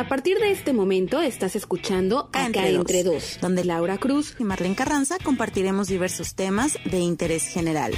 A 0.00 0.08
partir 0.08 0.38
de 0.38 0.50
este 0.50 0.72
momento 0.72 1.20
estás 1.20 1.54
escuchando 1.56 2.30
Acá, 2.32 2.46
entre, 2.46 2.70
entre 2.70 3.02
dos, 3.04 3.38
donde 3.42 3.66
Laura 3.66 3.98
Cruz 3.98 4.34
y 4.38 4.44
Marlene 4.44 4.74
Carranza 4.74 5.18
compartiremos 5.22 5.88
diversos 5.88 6.34
temas 6.34 6.78
de 6.86 7.00
interés 7.00 7.46
general. 7.46 7.92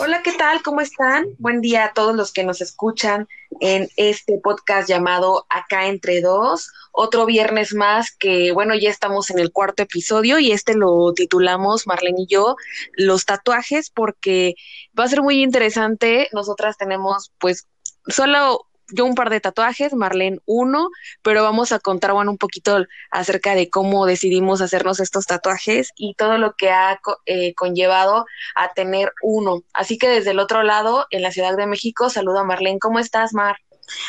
Hola, 0.00 0.20
¿qué 0.24 0.32
tal? 0.32 0.62
¿Cómo 0.62 0.80
están? 0.80 1.26
Buen 1.38 1.60
día 1.60 1.84
a 1.84 1.92
todos 1.92 2.16
los 2.16 2.32
que 2.32 2.42
nos 2.42 2.60
escuchan 2.60 3.28
en 3.60 3.88
este 3.94 4.38
podcast 4.42 4.88
llamado 4.88 5.46
Acá 5.48 5.86
entre 5.86 6.20
dos. 6.22 6.72
Otro 6.90 7.24
viernes 7.24 7.72
más 7.72 8.10
que, 8.10 8.50
bueno, 8.50 8.74
ya 8.74 8.90
estamos 8.90 9.30
en 9.30 9.38
el 9.38 9.52
cuarto 9.52 9.84
episodio 9.84 10.40
y 10.40 10.50
este 10.50 10.74
lo 10.74 11.12
titulamos 11.14 11.86
Marlene 11.86 12.22
y 12.22 12.26
yo, 12.26 12.56
los 12.94 13.26
tatuajes, 13.26 13.90
porque 13.90 14.56
va 14.98 15.04
a 15.04 15.08
ser 15.08 15.22
muy 15.22 15.40
interesante. 15.40 16.26
Nosotras 16.32 16.76
tenemos 16.76 17.30
pues 17.38 17.68
solo 18.08 18.66
yo 18.92 19.04
un 19.04 19.14
par 19.14 19.30
de 19.30 19.40
tatuajes, 19.40 19.94
Marlene 19.94 20.40
uno, 20.46 20.90
pero 21.22 21.42
vamos 21.42 21.72
a 21.72 21.78
contar 21.78 22.12
bueno, 22.12 22.30
un 22.30 22.38
poquito 22.38 22.84
acerca 23.10 23.54
de 23.54 23.70
cómo 23.70 24.06
decidimos 24.06 24.60
hacernos 24.60 25.00
estos 25.00 25.26
tatuajes 25.26 25.92
y 25.96 26.14
todo 26.14 26.38
lo 26.38 26.54
que 26.54 26.70
ha 26.70 27.00
eh, 27.26 27.54
conllevado 27.54 28.26
a 28.54 28.72
tener 28.72 29.12
uno. 29.22 29.62
Así 29.72 29.98
que 29.98 30.08
desde 30.08 30.30
el 30.30 30.38
otro 30.38 30.62
lado, 30.62 31.06
en 31.10 31.22
la 31.22 31.32
Ciudad 31.32 31.56
de 31.56 31.66
México, 31.66 32.10
saludo 32.10 32.40
a 32.40 32.44
Marlene. 32.44 32.78
¿Cómo 32.78 32.98
estás, 32.98 33.32
Mar? 33.32 33.56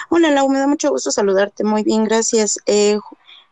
Hola, 0.09 0.29
Lau, 0.31 0.49
me 0.49 0.59
da 0.59 0.67
mucho 0.67 0.89
gusto 0.89 1.11
saludarte. 1.11 1.63
Muy 1.63 1.83
bien, 1.83 2.03
gracias. 2.03 2.59
Eh, 2.65 2.99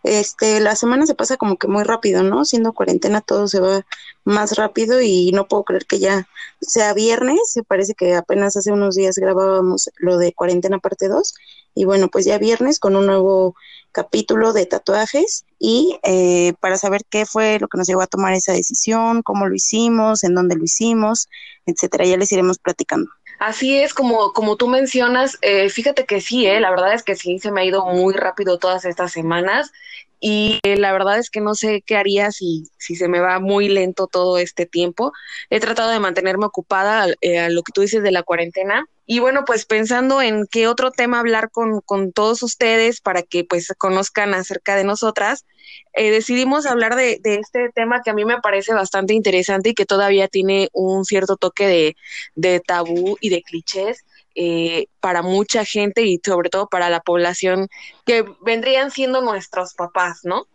este, 0.03 0.59
la 0.59 0.75
semana 0.75 1.05
se 1.05 1.15
pasa 1.15 1.37
como 1.37 1.57
que 1.57 1.67
muy 1.67 1.83
rápido, 1.83 2.23
¿no? 2.23 2.45
Siendo 2.45 2.73
cuarentena 2.73 3.21
todo 3.21 3.47
se 3.47 3.59
va 3.59 3.85
más 4.23 4.55
rápido 4.55 5.01
y 5.01 5.31
no 5.31 5.47
puedo 5.47 5.63
creer 5.63 5.85
que 5.85 5.99
ya 5.99 6.27
sea 6.61 6.93
viernes, 6.93 7.39
se 7.51 7.63
parece 7.63 7.93
que 7.95 8.15
apenas 8.15 8.55
hace 8.55 8.71
unos 8.71 8.95
días 8.95 9.17
grabábamos 9.17 9.89
lo 9.97 10.17
de 10.17 10.33
cuarentena 10.33 10.79
parte 10.79 11.07
2 11.09 11.33
y 11.75 11.85
bueno, 11.85 12.09
pues 12.09 12.25
ya 12.25 12.37
viernes 12.37 12.79
con 12.79 12.95
un 12.95 13.05
nuevo 13.05 13.55
capítulo 13.91 14.53
de 14.53 14.65
tatuajes 14.65 15.45
y 15.57 15.99
eh, 16.03 16.53
para 16.59 16.77
saber 16.77 17.01
qué 17.09 17.25
fue 17.25 17.59
lo 17.59 17.67
que 17.67 17.77
nos 17.77 17.87
llevó 17.87 18.01
a 18.01 18.07
tomar 18.07 18.33
esa 18.33 18.53
decisión, 18.53 19.21
cómo 19.23 19.47
lo 19.47 19.55
hicimos, 19.55 20.23
en 20.23 20.35
dónde 20.35 20.55
lo 20.55 20.63
hicimos, 20.63 21.27
etcétera, 21.65 22.05
ya 22.05 22.17
les 22.17 22.31
iremos 22.31 22.59
platicando. 22.59 23.09
Así 23.39 23.79
es, 23.79 23.93
como, 23.93 24.33
como 24.33 24.57
tú 24.57 24.67
mencionas, 24.67 25.37
eh, 25.41 25.69
fíjate 25.69 26.05
que 26.05 26.21
sí, 26.21 26.45
eh, 26.45 26.59
la 26.59 26.69
verdad 26.69 26.93
es 26.93 27.03
que 27.03 27.15
sí, 27.15 27.39
se 27.39 27.51
me 27.51 27.61
ha 27.61 27.65
ido 27.65 27.85
muy 27.85 28.13
rápido 28.13 28.59
todas 28.59 28.85
estas 28.85 29.13
semanas 29.13 29.71
y 30.19 30.59
eh, 30.63 30.75
la 30.77 30.91
verdad 30.91 31.17
es 31.17 31.29
que 31.29 31.39
no 31.39 31.55
sé 31.55 31.81
qué 31.85 31.95
haría 31.95 32.31
si, 32.31 32.65
si 32.77 32.95
se 32.95 33.07
me 33.07 33.19
va 33.19 33.39
muy 33.39 33.69
lento 33.69 34.07
todo 34.07 34.37
este 34.37 34.65
tiempo. 34.65 35.13
He 35.49 35.59
tratado 35.59 35.91
de 35.91 35.99
mantenerme 35.99 36.45
ocupada 36.45 37.07
eh, 37.21 37.39
a 37.39 37.49
lo 37.49 37.63
que 37.63 37.71
tú 37.71 37.81
dices 37.81 38.03
de 38.03 38.11
la 38.11 38.23
cuarentena. 38.23 38.85
Y 39.05 39.19
bueno, 39.19 39.45
pues 39.45 39.65
pensando 39.65 40.21
en 40.21 40.45
qué 40.51 40.67
otro 40.67 40.91
tema 40.91 41.19
hablar 41.19 41.49
con, 41.51 41.81
con 41.81 42.11
todos 42.11 42.43
ustedes 42.43 43.01
para 43.01 43.23
que 43.23 43.43
pues 43.45 43.73
conozcan 43.77 44.33
acerca 44.33 44.75
de 44.75 44.83
nosotras, 44.83 45.45
eh, 45.93 46.11
decidimos 46.11 46.65
hablar 46.65 46.95
de, 46.95 47.19
este 47.23 47.69
tema 47.73 48.01
que 48.03 48.09
a 48.09 48.13
mí 48.13 48.25
me 48.25 48.39
parece 48.39 48.73
bastante 48.73 49.13
interesante 49.13 49.69
y 49.69 49.73
que 49.73 49.85
todavía 49.85 50.27
tiene 50.27 50.69
un 50.73 51.05
cierto 51.05 51.35
toque 51.35 51.67
de, 51.67 51.95
de 52.35 52.59
tabú 52.59 53.17
y 53.21 53.29
de 53.29 53.41
clichés 53.41 54.05
eh, 54.35 54.85
para 54.99 55.21
mucha 55.21 55.65
gente 55.65 56.03
y 56.03 56.19
sobre 56.23 56.49
todo 56.49 56.67
para 56.67 56.89
la 56.89 57.01
población 57.01 57.67
que 58.05 58.23
vendrían 58.41 58.91
siendo 58.91 59.21
nuestros 59.21 59.73
papás, 59.73 60.19
¿no? 60.23 60.47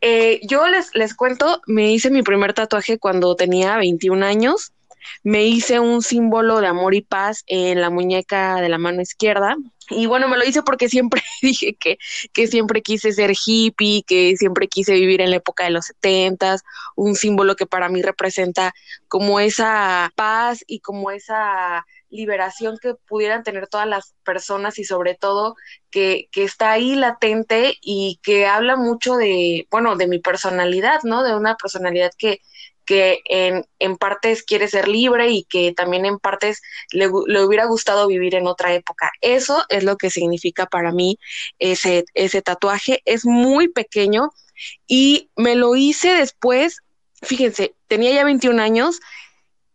Eh, 0.00 0.40
yo 0.42 0.66
les, 0.66 0.94
les 0.94 1.14
cuento, 1.14 1.62
me 1.66 1.92
hice 1.92 2.10
mi 2.10 2.22
primer 2.22 2.54
tatuaje 2.54 2.98
cuando 2.98 3.36
tenía 3.36 3.76
21 3.76 4.24
años. 4.24 4.72
Me 5.22 5.44
hice 5.44 5.80
un 5.80 6.02
símbolo 6.02 6.60
de 6.60 6.66
amor 6.66 6.94
y 6.94 7.02
paz 7.02 7.44
en 7.46 7.80
la 7.80 7.90
muñeca 7.90 8.60
de 8.60 8.68
la 8.68 8.78
mano 8.78 9.02
izquierda. 9.02 9.56
Y 9.90 10.06
bueno, 10.06 10.28
me 10.28 10.36
lo 10.36 10.44
hice 10.44 10.62
porque 10.62 10.88
siempre 10.88 11.22
dije 11.42 11.74
que, 11.74 11.98
que 12.32 12.46
siempre 12.46 12.82
quise 12.82 13.12
ser 13.12 13.32
hippie, 13.34 14.04
que 14.06 14.36
siempre 14.36 14.68
quise 14.68 14.94
vivir 14.94 15.20
en 15.20 15.30
la 15.30 15.36
época 15.36 15.64
de 15.64 15.70
los 15.70 15.86
setentas, 15.86 16.62
un 16.96 17.14
símbolo 17.16 17.56
que 17.56 17.66
para 17.66 17.88
mí 17.88 18.02
representa 18.02 18.72
como 19.08 19.40
esa 19.40 20.12
paz 20.14 20.64
y 20.66 20.80
como 20.80 21.10
esa 21.10 21.84
liberación 22.10 22.76
que 22.80 22.94
pudieran 22.94 23.44
tener 23.44 23.68
todas 23.68 23.86
las 23.86 24.14
personas 24.24 24.78
y 24.78 24.84
sobre 24.84 25.14
todo 25.14 25.54
que, 25.90 26.28
que 26.32 26.44
está 26.44 26.72
ahí 26.72 26.96
latente 26.96 27.74
y 27.80 28.18
que 28.22 28.46
habla 28.46 28.76
mucho 28.76 29.16
de, 29.16 29.66
bueno, 29.70 29.96
de 29.96 30.08
mi 30.08 30.18
personalidad, 30.18 31.00
¿no? 31.04 31.22
De 31.22 31.34
una 31.34 31.56
personalidad 31.56 32.10
que, 32.18 32.40
que 32.90 33.20
en, 33.26 33.64
en 33.78 33.96
partes 33.96 34.42
quiere 34.42 34.66
ser 34.66 34.88
libre 34.88 35.30
y 35.30 35.44
que 35.44 35.72
también 35.72 36.06
en 36.06 36.18
partes 36.18 36.60
le, 36.90 37.08
le, 37.28 37.44
hubiera 37.44 37.66
gustado 37.66 38.08
vivir 38.08 38.34
en 38.34 38.48
otra 38.48 38.74
época. 38.74 39.12
Eso 39.20 39.62
es 39.68 39.84
lo 39.84 39.96
que 39.96 40.10
significa 40.10 40.66
para 40.66 40.90
mí 40.90 41.16
ese, 41.60 42.04
ese 42.14 42.42
tatuaje. 42.42 43.00
Es 43.04 43.24
muy 43.24 43.68
pequeño 43.68 44.32
y 44.88 45.30
me 45.36 45.54
lo 45.54 45.76
hice 45.76 46.14
después, 46.14 46.78
fíjense, 47.22 47.76
tenía 47.86 48.12
ya 48.12 48.24
21 48.24 48.60
años 48.60 48.98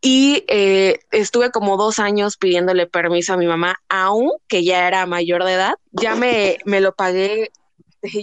y 0.01 0.43
eh, 0.49 0.99
estuve 1.11 1.51
como 1.51 1.77
dos 1.77 1.99
años 1.99 2.35
pidiéndole 2.35 2.85
permiso 2.85 3.31
a 3.31 3.37
mi 3.37 3.47
mamá, 3.47 3.77
aunque 3.87 4.65
ya 4.65 4.89
era 4.89 5.05
mayor 5.05 5.45
de 5.45 5.53
edad, 5.53 5.75
ya 5.93 6.15
me, 6.15 6.57
me 6.65 6.81
lo 6.81 6.93
pagué 6.93 7.53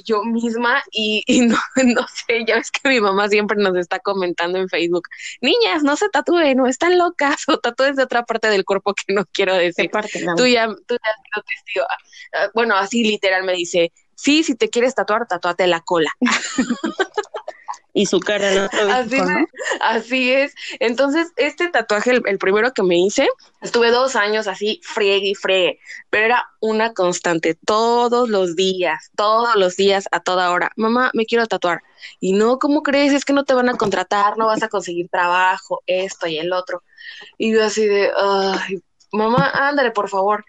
yo 0.04 0.24
misma 0.24 0.82
y, 0.90 1.22
y 1.26 1.40
no, 1.46 1.58
no, 1.84 2.06
sé, 2.08 2.44
ya 2.46 2.56
ves 2.56 2.70
que 2.70 2.88
mi 2.88 3.00
mamá 3.00 3.28
siempre 3.28 3.56
nos 3.58 3.76
está 3.76 3.98
comentando 3.98 4.58
en 4.58 4.68
Facebook, 4.68 5.08
niñas, 5.40 5.82
no 5.82 5.96
se 5.96 6.08
tatúen, 6.08 6.56
no 6.58 6.66
están 6.66 6.98
locas 6.98 7.42
o 7.48 7.58
tatúes 7.58 7.96
de 7.96 8.04
otra 8.04 8.24
parte 8.24 8.48
del 8.48 8.64
cuerpo 8.64 8.94
que 8.94 9.12
no 9.12 9.24
quiero 9.32 9.54
decir. 9.54 9.90
Parte, 9.90 10.22
no. 10.22 10.34
Tú 10.34 10.46
ya, 10.46 10.66
tú 10.66 10.94
ya 10.94 11.10
has 11.10 11.22
sido 11.22 11.42
testigo. 11.46 11.86
Bueno, 12.54 12.76
así 12.76 13.04
literal 13.04 13.44
me 13.44 13.52
dice, 13.52 13.92
sí, 14.14 14.42
si 14.42 14.54
te 14.54 14.68
quieres 14.68 14.94
tatuar, 14.94 15.26
tatúate 15.26 15.66
la 15.66 15.80
cola. 15.80 16.10
y 17.92 18.06
su 18.06 18.20
cara 18.20 18.66
otro 18.66 18.90
así, 18.90 19.20
¿no? 19.20 19.46
así 19.80 20.32
es. 20.32 20.54
Entonces, 20.80 21.32
este 21.36 21.68
tatuaje, 21.68 22.10
el, 22.10 22.22
el, 22.26 22.38
primero 22.38 22.72
que 22.72 22.82
me 22.82 22.98
hice, 22.98 23.28
estuve 23.60 23.90
dos 23.90 24.16
años 24.16 24.46
así, 24.46 24.80
friegue 24.82 25.28
y 25.28 25.34
friegue, 25.34 25.78
pero 26.10 26.26
era 26.26 26.46
una 26.60 26.94
constante, 26.94 27.54
todos 27.54 28.28
los 28.28 28.56
días, 28.56 29.10
todos 29.16 29.56
los 29.56 29.76
días, 29.76 30.06
a 30.10 30.20
toda 30.20 30.50
hora. 30.50 30.72
Mamá, 30.76 31.10
me 31.14 31.26
quiero 31.26 31.46
tatuar. 31.46 31.82
Y 32.20 32.32
no, 32.32 32.58
¿cómo 32.58 32.82
crees? 32.82 33.12
Es 33.12 33.24
que 33.24 33.32
no 33.32 33.44
te 33.44 33.54
van 33.54 33.68
a 33.68 33.76
contratar, 33.76 34.38
no 34.38 34.46
vas 34.46 34.62
a 34.62 34.68
conseguir 34.68 35.08
trabajo, 35.08 35.82
esto 35.86 36.26
y 36.26 36.38
el 36.38 36.52
otro. 36.52 36.82
Y 37.38 37.52
yo 37.52 37.64
así 37.64 37.86
de, 37.86 38.10
ay, 38.16 38.82
mamá, 39.12 39.50
ándale, 39.54 39.90
por 39.90 40.08
favor. 40.08 40.44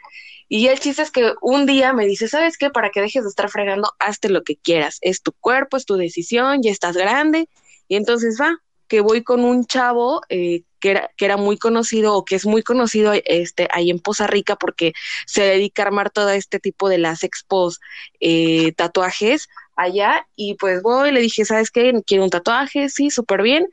Y 0.50 0.68
el 0.68 0.80
chiste 0.80 1.02
es 1.02 1.12
que 1.12 1.34
un 1.42 1.66
día 1.66 1.94
me 1.94 2.06
dice, 2.06 2.28
¿sabes 2.28 2.58
qué? 2.58 2.70
Para 2.70 2.90
que 2.90 3.02
dejes 3.02 3.24
de 3.24 3.30
estar 3.30 3.50
fregando, 3.50 3.92
hazte 4.00 4.30
lo 4.30 4.44
que 4.44 4.56
quieras. 4.56 5.00
Es 5.02 5.22
tu 5.22 5.32
cuerpo, 5.32 5.78
es 5.78 5.86
tu 5.86 5.96
decisión, 5.96 6.62
ya 6.62 6.72
estás 6.72 6.96
grande. 6.96 7.50
Y 7.88 7.96
entonces 7.96 8.38
va, 8.40 8.60
que 8.88 9.02
voy 9.02 9.24
con 9.24 9.44
un 9.46 9.66
chavo 9.66 10.22
eh, 10.30 10.64
que, 10.80 10.92
era, 10.92 11.10
que 11.18 11.26
era 11.26 11.38
muy 11.38 11.58
conocido 11.58 12.16
o 12.16 12.26
que 12.26 12.36
es 12.36 12.46
muy 12.46 12.62
conocido 12.62 13.14
este, 13.14 13.68
ahí 13.72 13.90
en 13.90 14.00
Poza 14.00 14.28
Rica 14.28 14.56
porque 14.56 14.94
se 15.26 15.44
dedica 15.44 15.84
a 15.84 15.88
armar 15.88 16.12
todo 16.12 16.30
este 16.30 16.60
tipo 16.60 16.90
de 16.90 17.00
las 17.00 17.24
expos, 17.24 17.80
eh, 18.20 18.74
tatuajes 18.74 19.48
allá 19.76 20.28
y 20.36 20.56
pues 20.56 20.84
voy, 20.84 21.12
le 21.12 21.22
dije, 21.22 21.46
¿sabes 21.46 21.72
qué? 21.72 21.94
Quiero 22.06 22.24
un 22.24 22.30
tatuaje, 22.30 22.90
sí, 22.90 23.10
súper 23.10 23.42
bien. 23.42 23.68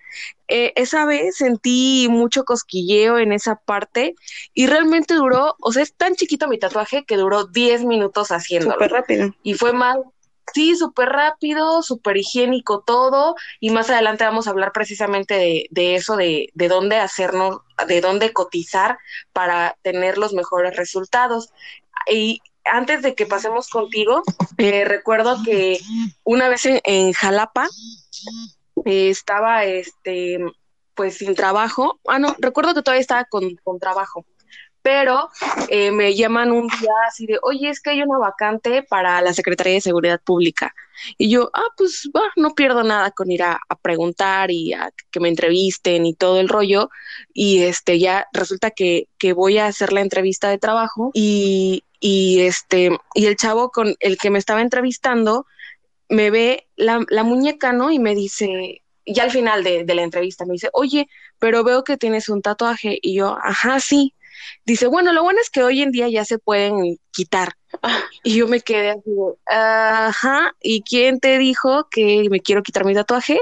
Eh, 0.53 0.73
esa 0.75 1.07
vez 1.07 1.37
sentí 1.37 2.09
mucho 2.11 2.45
cosquilleo 2.45 3.19
en 3.19 3.31
esa 3.31 3.55
parte 3.55 4.17
y 4.53 4.67
realmente 4.67 5.15
duró, 5.15 5.55
o 5.61 5.73
sea, 5.73 5.85
es 5.85 5.95
tan 5.95 6.17
chiquito 6.17 6.49
mi 6.49 6.59
tatuaje 6.59 7.05
que 7.05 7.17
duró 7.17 7.45
10 7.45 7.85
minutos 7.85 8.33
haciéndolo. 8.33 8.75
Súper 8.75 8.91
rápido. 8.91 9.35
Y 9.45 9.55
fue 9.55 9.73
más, 9.73 9.99
sí, 10.53 10.75
súper 10.75 11.11
rápido, 11.11 11.85
súper 11.85 12.17
higiénico 12.17 12.83
todo 12.85 13.37
y 13.61 13.71
más 13.71 13.91
adelante 13.91 14.25
vamos 14.25 14.49
a 14.49 14.51
hablar 14.51 14.73
precisamente 14.73 15.35
de, 15.35 15.67
de 15.71 15.95
eso, 15.95 16.17
de, 16.17 16.49
de 16.53 16.67
dónde 16.67 16.97
hacernos, 16.97 17.61
de 17.87 18.01
dónde 18.01 18.33
cotizar 18.33 18.99
para 19.33 19.77
tener 19.83 20.19
los 20.19 20.33
mejores 20.33 20.77
resultados. 20.77 21.53
Y 22.11 22.41
antes 22.65 23.03
de 23.03 23.15
que 23.15 23.25
pasemos 23.25 23.69
contigo, 23.69 24.25
eh, 24.59 24.85
recuerdo 24.85 25.45
que 25.45 25.79
una 26.25 26.49
vez 26.49 26.67
en, 26.67 26.81
en 26.83 27.13
Jalapa 27.13 27.69
eh, 28.85 29.11
estaba, 29.11 29.65
este, 29.65 30.39
pues 30.95 31.19
sin 31.19 31.35
trabajo. 31.35 32.01
Ah, 32.07 32.19
no, 32.19 32.35
recuerdo 32.39 32.75
que 32.75 32.83
todavía 32.83 33.01
estaba 33.01 33.25
con, 33.25 33.57
con 33.63 33.79
trabajo, 33.79 34.25
pero 34.83 35.29
eh, 35.69 35.91
me 35.91 36.15
llaman 36.15 36.53
un 36.53 36.67
día 36.67 36.93
así 37.07 37.27
de, 37.27 37.39
oye, 37.43 37.69
es 37.69 37.81
que 37.81 37.91
hay 37.91 38.03
una 38.03 38.19
vacante 38.19 38.83
para 38.83 39.21
la 39.21 39.33
Secretaría 39.35 39.75
de 39.75 39.81
Seguridad 39.81 40.21
Pública. 40.25 40.75
Y 41.19 41.31
yo, 41.31 41.51
ah, 41.55 41.69
pues 41.77 42.11
va, 42.15 42.23
no 42.37 42.55
pierdo 42.55 42.83
nada 42.83 43.11
con 43.11 43.31
ir 43.31 43.43
a, 43.43 43.59
a 43.69 43.77
preguntar 43.77 44.51
y 44.51 44.73
a 44.73 44.91
que 45.11 45.21
me 45.21 45.29
entrevisten 45.29 46.07
y 46.07 46.15
todo 46.15 46.41
el 46.41 46.49
rollo. 46.49 46.91
Y 47.33 47.63
este, 47.63 47.99
ya 47.99 48.27
resulta 48.33 48.71
que, 48.71 49.09
que 49.19 49.33
voy 49.33 49.59
a 49.59 49.67
hacer 49.67 49.93
la 49.93 50.01
entrevista 50.01 50.49
de 50.49 50.59
trabajo 50.59 51.11
y, 51.15 51.85
y 52.01 52.41
este, 52.41 52.99
y 53.15 53.27
el 53.27 53.37
chavo 53.37 53.71
con 53.71 53.95
el 54.01 54.19
que 54.19 54.31
me 54.31 54.39
estaba 54.39 54.63
entrevistando 54.63 55.47
me 56.11 56.31
ve 56.31 56.69
la, 56.77 57.05
la 57.09 57.23
muñeca, 57.23 57.73
¿no? 57.73 57.91
Y 57.91 57.99
me 57.99 58.15
dice, 58.15 58.83
ya 59.07 59.23
al 59.23 59.31
final 59.31 59.65
de, 59.65 59.85
de, 59.85 59.95
la 59.95 60.03
entrevista, 60.03 60.45
me 60.45 60.53
dice, 60.55 60.69
oye, 60.73 61.09
pero 61.39 61.65
veo 61.65 61.85
que 61.85 61.97
tienes 61.97 62.29
un 62.29 62.43
tatuaje. 62.43 62.99
Y 63.01 63.15
yo, 63.15 63.39
ajá, 63.43 63.81
sí. 63.81 64.15
Dice, 64.65 64.87
bueno, 64.87 65.13
lo 65.13 65.23
bueno 65.23 65.41
es 65.41 65.51
que 65.51 65.63
hoy 65.63 65.83
en 65.83 65.93
día 65.93 66.09
ya 66.09 66.25
se 66.25 66.39
pueden 66.39 66.99
quitar. 67.11 67.55
Y 68.23 68.35
yo 68.37 68.49
me 68.49 68.61
quedé 68.61 68.91
así, 68.91 69.11
ajá, 69.47 70.55
¿y 70.61 70.83
quién 70.83 71.21
te 71.21 71.39
dijo 71.39 71.89
que 71.91 72.27
me 72.31 72.41
quiero 72.41 72.63
quitar 72.63 72.85
mi 72.85 72.95
tatuaje? 72.95 73.41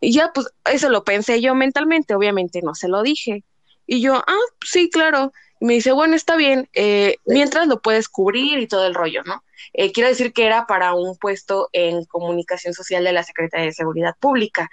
Y 0.00 0.12
ya, 0.12 0.32
pues 0.32 0.48
eso 0.64 0.88
lo 0.88 1.04
pensé 1.04 1.40
yo 1.40 1.54
mentalmente, 1.54 2.14
obviamente 2.14 2.60
no 2.62 2.74
se 2.74 2.88
lo 2.88 3.02
dije. 3.02 3.44
Y 3.86 4.00
yo, 4.00 4.16
ah, 4.26 4.46
sí, 4.64 4.90
claro. 4.90 5.32
Y 5.60 5.66
me 5.66 5.74
dice, 5.74 5.92
bueno, 5.92 6.16
está 6.16 6.36
bien, 6.36 6.68
eh, 6.72 7.16
mientras 7.26 7.66
lo 7.66 7.80
puedes 7.80 8.08
cubrir 8.08 8.58
y 8.58 8.66
todo 8.66 8.86
el 8.86 8.94
rollo, 8.94 9.22
¿no? 9.24 9.44
Eh, 9.72 9.92
quiero 9.92 10.08
decir 10.08 10.32
que 10.32 10.46
era 10.46 10.66
para 10.66 10.94
un 10.94 11.16
puesto 11.16 11.68
en 11.72 12.04
comunicación 12.04 12.74
social 12.74 13.04
de 13.04 13.12
la 13.12 13.22
Secretaría 13.22 13.66
de 13.66 13.72
Seguridad 13.72 14.16
Pública. 14.18 14.70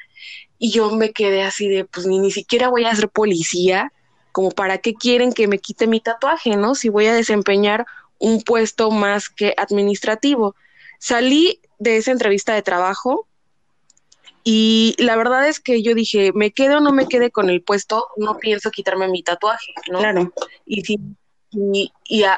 Y 0.58 0.72
yo 0.72 0.92
me 0.92 1.12
quedé 1.12 1.44
así 1.44 1.68
de, 1.68 1.86
pues 1.86 2.06
ni, 2.08 2.20
ni 2.20 2.32
siquiera 2.32 2.70
voy 2.70 2.86
a 2.86 2.96
ser 2.96 3.10
policía, 3.10 3.92
como 4.32 4.52
para 4.52 4.78
qué 4.78 4.94
quieren 4.94 5.34
que 5.34 5.48
me 5.48 5.60
quite 5.60 5.88
mi 5.88 6.00
tatuaje, 6.00 6.56
¿no? 6.58 6.76
Si 6.76 6.90
voy 6.90 7.08
a 7.08 7.14
desempeñar 7.14 7.86
un 8.20 8.42
puesto 8.42 8.92
más 8.92 9.30
que 9.30 9.54
administrativo. 9.58 10.56
Salí 11.00 11.60
de 11.80 11.98
esa 11.98 12.12
entrevista 12.12 12.54
de 12.54 12.62
trabajo 12.62 13.28
y 14.44 14.96
la 14.98 15.16
verdad 15.16 15.48
es 15.48 15.60
que 15.60 15.84
yo 15.84 15.94
dije, 15.94 16.32
me 16.34 16.52
quede 16.52 16.76
o 16.76 16.80
no 16.80 16.94
me 16.94 17.08
quede 17.08 17.32
con 17.32 17.50
el 17.50 17.62
puesto, 17.62 18.08
no 18.16 18.38
pienso 18.38 18.72
quitarme 18.72 19.08
mi 19.10 19.22
tatuaje, 19.22 19.74
¿no? 19.92 20.00
Claro. 20.00 20.32
Y 20.66 20.82
si 20.86 21.00
y, 21.52 21.92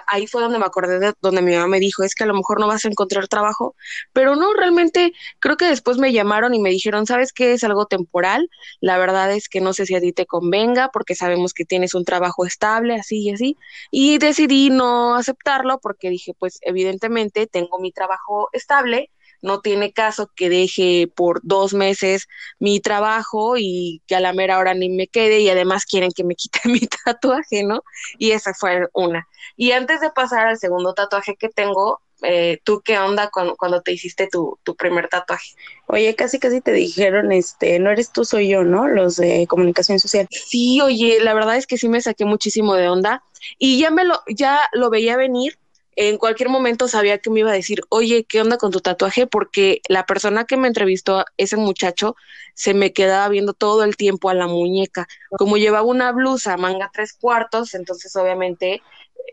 ahí 0.07 0.27
fue 0.27 0.41
donde 0.41 0.59
me 0.59 0.65
acordé 0.65 0.99
de 0.99 1.13
donde 1.21 1.41
mi 1.41 1.53
mamá 1.53 1.67
me 1.67 1.79
dijo, 1.79 2.03
es 2.03 2.15
que 2.15 2.23
a 2.23 2.27
lo 2.27 2.33
mejor 2.33 2.59
no 2.59 2.67
vas 2.67 2.85
a 2.85 2.87
encontrar 2.87 3.27
trabajo, 3.27 3.75
pero 4.13 4.35
no, 4.35 4.53
realmente 4.53 5.13
creo 5.39 5.57
que 5.57 5.65
después 5.65 5.97
me 5.97 6.11
llamaron 6.11 6.53
y 6.53 6.59
me 6.59 6.69
dijeron, 6.69 7.05
¿sabes 7.05 7.33
qué? 7.33 7.53
Es 7.53 7.63
algo 7.63 7.85
temporal, 7.85 8.49
la 8.81 8.97
verdad 8.97 9.31
es 9.31 9.49
que 9.49 9.61
no 9.61 9.73
sé 9.73 9.85
si 9.85 9.95
a 9.95 10.01
ti 10.01 10.11
te 10.13 10.25
convenga 10.25 10.89
porque 10.91 11.15
sabemos 11.15 11.53
que 11.53 11.65
tienes 11.65 11.93
un 11.93 12.05
trabajo 12.05 12.45
estable, 12.45 12.95
así 12.95 13.21
y 13.21 13.31
así, 13.31 13.57
y 13.91 14.17
decidí 14.19 14.69
no 14.69 15.15
aceptarlo 15.15 15.79
porque 15.79 16.09
dije, 16.09 16.33
pues 16.37 16.59
evidentemente 16.61 17.47
tengo 17.47 17.79
mi 17.79 17.91
trabajo 17.91 18.49
estable, 18.53 19.11
no 19.41 19.61
tiene 19.61 19.93
caso 19.93 20.29
que 20.35 20.49
deje 20.49 21.11
por 21.15 21.41
dos 21.43 21.73
meses 21.73 22.27
mi 22.59 22.79
trabajo 22.79 23.55
y 23.57 24.01
que 24.07 24.15
a 24.15 24.19
la 24.19 24.33
mera 24.33 24.57
hora 24.57 24.73
ni 24.73 24.89
me 24.89 25.07
quede 25.07 25.39
y 25.39 25.49
además 25.49 25.85
quieren 25.85 26.11
que 26.11 26.23
me 26.23 26.35
quite 26.35 26.59
mi 26.65 26.81
tatuaje, 27.05 27.63
¿no? 27.63 27.83
Y 28.17 28.31
esa 28.31 28.53
fue 28.53 28.87
una. 28.93 29.27
Y 29.55 29.71
antes 29.71 30.01
de 30.01 30.11
pasar 30.11 30.47
al 30.47 30.57
segundo 30.57 30.93
tatuaje 30.93 31.35
que 31.35 31.49
tengo, 31.49 32.01
eh, 32.21 32.59
¿tú 32.63 32.81
qué 32.83 32.97
onda 32.97 33.29
cuando, 33.31 33.55
cuando 33.55 33.81
te 33.81 33.93
hiciste 33.93 34.27
tu, 34.27 34.59
tu, 34.63 34.75
primer 34.75 35.07
tatuaje? 35.07 35.53
Oye, 35.87 36.15
casi 36.15 36.39
casi 36.39 36.59
te 36.59 36.73
dijeron, 36.73 37.31
este, 37.31 37.79
no 37.79 37.91
eres 37.91 38.11
tú, 38.11 38.25
soy 38.25 38.49
yo, 38.49 38.63
¿no? 38.63 38.87
Los 38.87 39.15
de 39.15 39.47
comunicación 39.47 39.99
social. 39.99 40.27
Sí, 40.29 40.81
oye, 40.81 41.19
la 41.21 41.33
verdad 41.33 41.55
es 41.55 41.65
que 41.65 41.77
sí 41.77 41.87
me 41.87 42.01
saqué 42.01 42.25
muchísimo 42.25 42.75
de 42.75 42.89
onda 42.89 43.23
y 43.57 43.79
ya 43.79 43.89
me 43.89 44.03
lo, 44.03 44.19
ya 44.27 44.59
lo 44.73 44.89
veía 44.89 45.15
venir 45.15 45.57
en 46.01 46.17
cualquier 46.17 46.47
momento 46.47 46.87
sabía 46.87 47.17
que 47.17 47.29
me 47.29 47.41
iba 47.41 47.51
a 47.51 47.53
decir, 47.53 47.81
oye, 47.89 48.23
¿qué 48.23 48.39
onda 48.39 48.57
con 48.57 48.71
tu 48.71 48.79
tatuaje? 48.79 49.27
Porque 49.27 49.81
la 49.89 50.05
persona 50.05 50.45
que 50.45 50.55
me 50.55 50.69
entrevistó, 50.69 51.25
ese 51.35 51.57
muchacho, 51.57 52.15
se 52.53 52.73
me 52.73 52.93
quedaba 52.93 53.27
viendo 53.27 53.51
todo 53.53 53.83
el 53.83 53.97
tiempo 53.97 54.29
a 54.29 54.33
la 54.33 54.47
muñeca. 54.47 55.09
Como 55.31 55.57
llevaba 55.57 55.85
una 55.85 56.13
blusa, 56.13 56.55
manga 56.55 56.89
tres 56.93 57.11
cuartos, 57.11 57.73
entonces 57.73 58.15
obviamente 58.15 58.81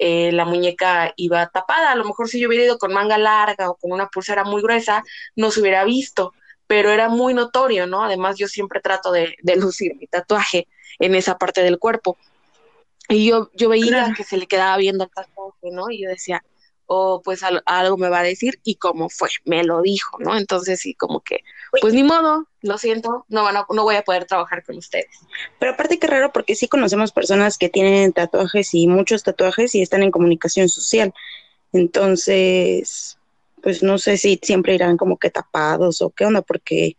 eh, 0.00 0.32
la 0.32 0.44
muñeca 0.44 1.12
iba 1.14 1.46
tapada. 1.46 1.92
A 1.92 1.94
lo 1.94 2.04
mejor 2.04 2.28
si 2.28 2.40
yo 2.40 2.48
hubiera 2.48 2.64
ido 2.64 2.78
con 2.78 2.92
manga 2.92 3.16
larga 3.16 3.70
o 3.70 3.76
con 3.76 3.92
una 3.92 4.08
pulsera 4.08 4.42
muy 4.42 4.60
gruesa, 4.60 5.04
no 5.36 5.52
se 5.52 5.60
hubiera 5.60 5.84
visto, 5.84 6.34
pero 6.66 6.90
era 6.90 7.08
muy 7.08 7.32
notorio, 7.32 7.86
¿no? 7.86 8.02
Además, 8.02 8.38
yo 8.38 8.48
siempre 8.48 8.80
trato 8.80 9.12
de, 9.12 9.36
de 9.40 9.54
lucir 9.54 9.94
mi 9.94 10.08
tatuaje 10.08 10.66
en 10.98 11.14
esa 11.14 11.38
parte 11.38 11.62
del 11.62 11.78
cuerpo. 11.78 12.18
Y 13.08 13.24
yo, 13.24 13.50
yo 13.54 13.68
veía 13.68 14.12
que 14.16 14.24
se 14.24 14.36
le 14.36 14.48
quedaba 14.48 14.76
viendo 14.78 15.04
el 15.04 15.10
tatuaje, 15.10 15.70
¿no? 15.70 15.90
Y 15.92 16.02
yo 16.02 16.08
decía, 16.08 16.42
o 16.86 17.20
pues 17.22 17.40
algo 17.42 17.96
me 17.96 18.08
va 18.08 18.20
a 18.20 18.24
decir 18.24 18.60
y 18.64 18.76
cómo 18.76 19.08
fue, 19.08 19.28
me 19.44 19.64
lo 19.64 19.82
dijo, 19.82 20.18
¿no? 20.20 20.36
Entonces 20.36 20.80
sí, 20.80 20.94
como 20.94 21.20
que, 21.20 21.40
pues 21.80 21.92
ni 21.94 22.02
modo, 22.02 22.46
lo 22.62 22.78
siento, 22.78 23.26
no, 23.28 23.44
van 23.44 23.54
no 23.54 23.82
voy 23.82 23.96
a 23.96 24.02
poder 24.02 24.24
trabajar 24.24 24.64
con 24.64 24.76
ustedes. 24.76 25.10
Pero 25.58 25.72
aparte 25.72 25.98
que 25.98 26.06
raro 26.06 26.32
porque 26.32 26.54
sí 26.54 26.68
conocemos 26.68 27.12
personas 27.12 27.58
que 27.58 27.68
tienen 27.68 28.12
tatuajes 28.12 28.72
y 28.74 28.86
muchos 28.86 29.22
tatuajes 29.22 29.74
y 29.74 29.82
están 29.82 30.02
en 30.02 30.10
comunicación 30.10 30.68
social. 30.68 31.12
Entonces, 31.72 33.18
pues 33.62 33.82
no 33.82 33.98
sé 33.98 34.16
si 34.16 34.38
siempre 34.42 34.74
irán 34.74 34.96
como 34.96 35.18
que 35.18 35.30
tapados 35.30 36.00
o 36.00 36.10
qué 36.10 36.24
onda, 36.24 36.42
porque 36.42 36.96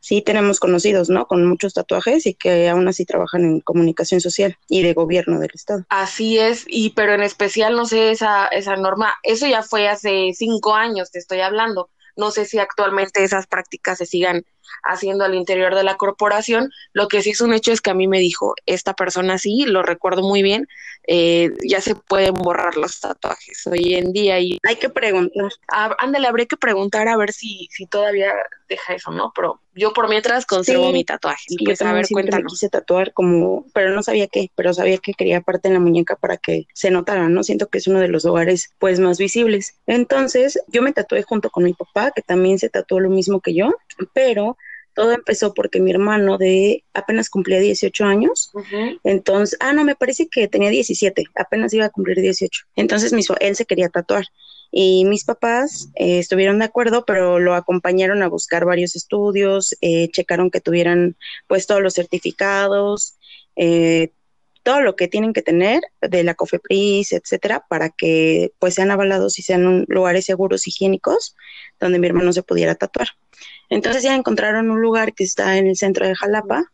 sí 0.00 0.22
tenemos 0.22 0.60
conocidos, 0.60 1.08
¿no? 1.10 1.26
Con 1.26 1.46
muchos 1.46 1.74
tatuajes 1.74 2.26
y 2.26 2.34
que 2.34 2.68
aún 2.68 2.88
así 2.88 3.04
trabajan 3.04 3.44
en 3.44 3.60
comunicación 3.60 4.20
social 4.20 4.56
y 4.68 4.82
de 4.82 4.94
gobierno 4.94 5.38
del 5.40 5.50
Estado. 5.54 5.84
Así 5.88 6.38
es, 6.38 6.64
y 6.66 6.90
pero 6.90 7.14
en 7.14 7.22
especial, 7.22 7.74
no 7.76 7.86
sé, 7.86 8.10
esa, 8.10 8.46
esa 8.48 8.76
norma, 8.76 9.14
eso 9.22 9.46
ya 9.46 9.62
fue 9.62 9.88
hace 9.88 10.32
cinco 10.34 10.74
años, 10.74 11.10
te 11.10 11.18
estoy 11.18 11.40
hablando. 11.40 11.90
No 12.16 12.32
sé 12.32 12.46
si 12.46 12.58
actualmente 12.58 13.22
esas 13.22 13.46
prácticas 13.46 13.98
se 13.98 14.06
sigan 14.06 14.44
haciendo 14.82 15.24
al 15.24 15.34
interior 15.34 15.74
de 15.74 15.84
la 15.84 15.96
corporación. 15.96 16.70
Lo 16.92 17.08
que 17.08 17.22
sí 17.22 17.30
es 17.30 17.40
un 17.40 17.52
hecho 17.52 17.72
es 17.72 17.80
que 17.80 17.90
a 17.90 17.94
mí 17.94 18.08
me 18.08 18.18
dijo, 18.18 18.54
esta 18.66 18.94
persona 18.94 19.38
sí, 19.38 19.64
lo 19.66 19.82
recuerdo 19.82 20.22
muy 20.22 20.42
bien, 20.42 20.68
eh, 21.06 21.50
ya 21.66 21.80
se 21.80 21.94
pueden 21.94 22.34
borrar 22.34 22.76
los 22.76 23.00
tatuajes 23.00 23.66
hoy 23.66 23.94
en 23.94 24.12
día. 24.12 24.38
Y 24.40 24.58
hay 24.62 24.76
que 24.76 24.90
preguntar. 24.90 25.50
Ah, 25.68 25.96
ándale, 25.98 26.26
habría 26.28 26.46
que 26.46 26.58
preguntar 26.58 27.08
a 27.08 27.16
ver 27.16 27.32
si, 27.32 27.68
si 27.70 27.86
todavía 27.86 28.34
deja 28.68 28.94
eso, 28.94 29.10
¿no? 29.10 29.32
Pero 29.34 29.60
yo 29.74 29.94
por 29.94 30.08
mientras 30.08 30.44
conservo 30.44 30.92
mi 30.92 31.04
tatuaje. 31.04 31.44
Y 31.48 31.64
pues 31.64 31.80
a 31.80 31.92
ver, 31.94 32.06
cuéntanos. 32.10 32.44
Me 32.44 32.48
quise 32.50 32.68
tatuar 32.68 33.14
como, 33.14 33.64
pero 33.72 33.94
no 33.94 34.02
sabía 34.02 34.26
qué, 34.26 34.50
pero 34.54 34.74
sabía 34.74 34.98
que 34.98 35.14
quería 35.14 35.40
parte 35.40 35.68
en 35.68 35.74
la 35.74 35.80
muñeca 35.80 36.16
para 36.16 36.36
que 36.36 36.66
se 36.74 36.90
notara, 36.90 37.30
¿no? 37.30 37.42
Siento 37.42 37.68
que 37.68 37.78
es 37.78 37.86
uno 37.86 38.00
de 38.00 38.08
los 38.08 38.24
lugares 38.24 38.74
pues 38.78 39.00
más 39.00 39.16
visibles. 39.16 39.78
Entonces, 39.86 40.60
yo 40.68 40.82
me 40.82 40.92
tatué 40.92 41.22
junto 41.22 41.48
con 41.48 41.64
mi 41.64 41.72
papá, 41.72 42.10
que 42.10 42.20
también 42.20 42.58
se 42.58 42.68
tatuó 42.68 43.00
lo 43.00 43.08
mismo 43.08 43.40
que 43.40 43.54
yo, 43.54 43.72
pero 44.12 44.57
todo 44.98 45.12
empezó 45.12 45.54
porque 45.54 45.80
mi 45.80 45.92
hermano 45.92 46.38
de 46.38 46.82
apenas 46.92 47.30
cumplía 47.30 47.60
18 47.60 48.04
años. 48.04 48.50
Entonces, 49.04 49.56
ah, 49.60 49.72
no, 49.72 49.84
me 49.84 49.94
parece 49.94 50.26
que 50.26 50.48
tenía 50.48 50.70
17, 50.70 51.22
apenas 51.36 51.72
iba 51.72 51.84
a 51.84 51.90
cumplir 51.90 52.20
18. 52.20 52.64
Entonces, 52.74 53.12
él 53.38 53.54
se 53.54 53.64
quería 53.64 53.90
tatuar. 53.90 54.24
Y 54.72 55.04
mis 55.04 55.22
papás 55.22 55.88
eh, 55.94 56.18
estuvieron 56.18 56.58
de 56.58 56.64
acuerdo, 56.64 57.04
pero 57.06 57.38
lo 57.38 57.54
acompañaron 57.54 58.24
a 58.24 58.28
buscar 58.28 58.64
varios 58.64 58.96
estudios, 58.96 59.76
eh, 59.82 60.08
checaron 60.10 60.50
que 60.50 60.60
tuvieran 60.60 61.14
pues 61.46 61.68
todos 61.68 61.80
los 61.80 61.94
certificados, 61.94 63.14
eh, 63.54 64.10
todo 64.64 64.80
lo 64.80 64.96
que 64.96 65.06
tienen 65.06 65.32
que 65.32 65.42
tener 65.42 65.80
de 66.00 66.24
la 66.24 66.34
COFEPRIS, 66.34 67.12
etcétera, 67.12 67.66
para 67.68 67.90
que 67.90 68.50
pues 68.58 68.74
sean 68.74 68.90
avalados 68.90 69.38
y 69.38 69.42
sean 69.42 69.84
lugares 69.86 70.24
seguros, 70.24 70.66
higiénicos, 70.66 71.36
donde 71.78 72.00
mi 72.00 72.08
hermano 72.08 72.32
se 72.32 72.42
pudiera 72.42 72.74
tatuar. 72.74 73.10
Entonces 73.70 74.02
ya 74.02 74.14
encontraron 74.14 74.70
un 74.70 74.80
lugar 74.80 75.14
que 75.14 75.24
está 75.24 75.58
en 75.58 75.66
el 75.66 75.76
centro 75.76 76.06
de 76.06 76.14
Jalapa. 76.14 76.64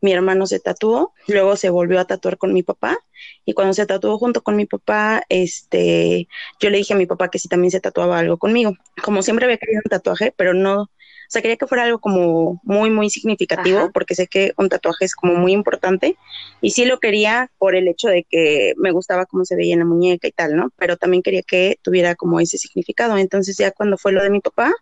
Mi 0.00 0.12
hermano 0.12 0.46
se 0.46 0.60
tatuó, 0.60 1.14
luego 1.28 1.56
se 1.56 1.70
volvió 1.70 1.98
a 1.98 2.04
tatuar 2.04 2.36
con 2.36 2.52
mi 2.52 2.62
papá 2.62 2.98
y 3.44 3.54
cuando 3.54 3.72
se 3.72 3.86
tatuó 3.86 4.18
junto 4.18 4.42
con 4.42 4.54
mi 4.54 4.66
papá, 4.66 5.22
este, 5.30 6.28
yo 6.60 6.68
le 6.70 6.78
dije 6.78 6.92
a 6.92 6.96
mi 6.96 7.06
papá 7.06 7.28
que 7.28 7.38
si 7.38 7.48
también 7.48 7.70
se 7.70 7.80
tatuaba 7.80 8.18
algo 8.18 8.36
conmigo. 8.36 8.74
Como 9.02 9.22
siempre 9.22 9.46
había 9.46 9.56
querido 9.56 9.80
un 9.82 9.88
tatuaje, 9.88 10.34
pero 10.36 10.52
no, 10.52 10.82
o 10.82 11.30
sea, 11.30 11.42
quería 11.42 11.56
que 11.56 11.66
fuera 11.66 11.84
algo 11.84 11.98
como 11.98 12.60
muy, 12.64 12.90
muy 12.90 13.10
significativo, 13.10 13.90
porque 13.92 14.14
sé 14.14 14.26
que 14.26 14.52
un 14.56 14.68
tatuaje 14.68 15.04
es 15.04 15.14
como 15.14 15.34
muy 15.34 15.52
importante. 15.52 16.16
Y 16.60 16.70
sí 16.70 16.84
lo 16.84 17.00
quería 17.00 17.50
por 17.58 17.74
el 17.74 17.88
hecho 17.88 18.08
de 18.08 18.24
que 18.24 18.74
me 18.76 18.90
gustaba 18.92 19.26
cómo 19.26 19.44
se 19.44 19.56
veía 19.56 19.72
en 19.72 19.80
la 19.80 19.84
muñeca 19.86 20.28
y 20.28 20.32
tal, 20.32 20.56
¿no? 20.56 20.70
Pero 20.76 20.96
también 20.96 21.22
quería 21.22 21.42
que 21.42 21.78
tuviera 21.82 22.14
como 22.14 22.40
ese 22.40 22.58
significado. 22.58 23.16
Entonces 23.16 23.56
ya 23.56 23.70
cuando 23.70 23.96
fue 23.96 24.12
lo 24.12 24.22
de 24.22 24.30
mi 24.30 24.40
papá, 24.40 24.72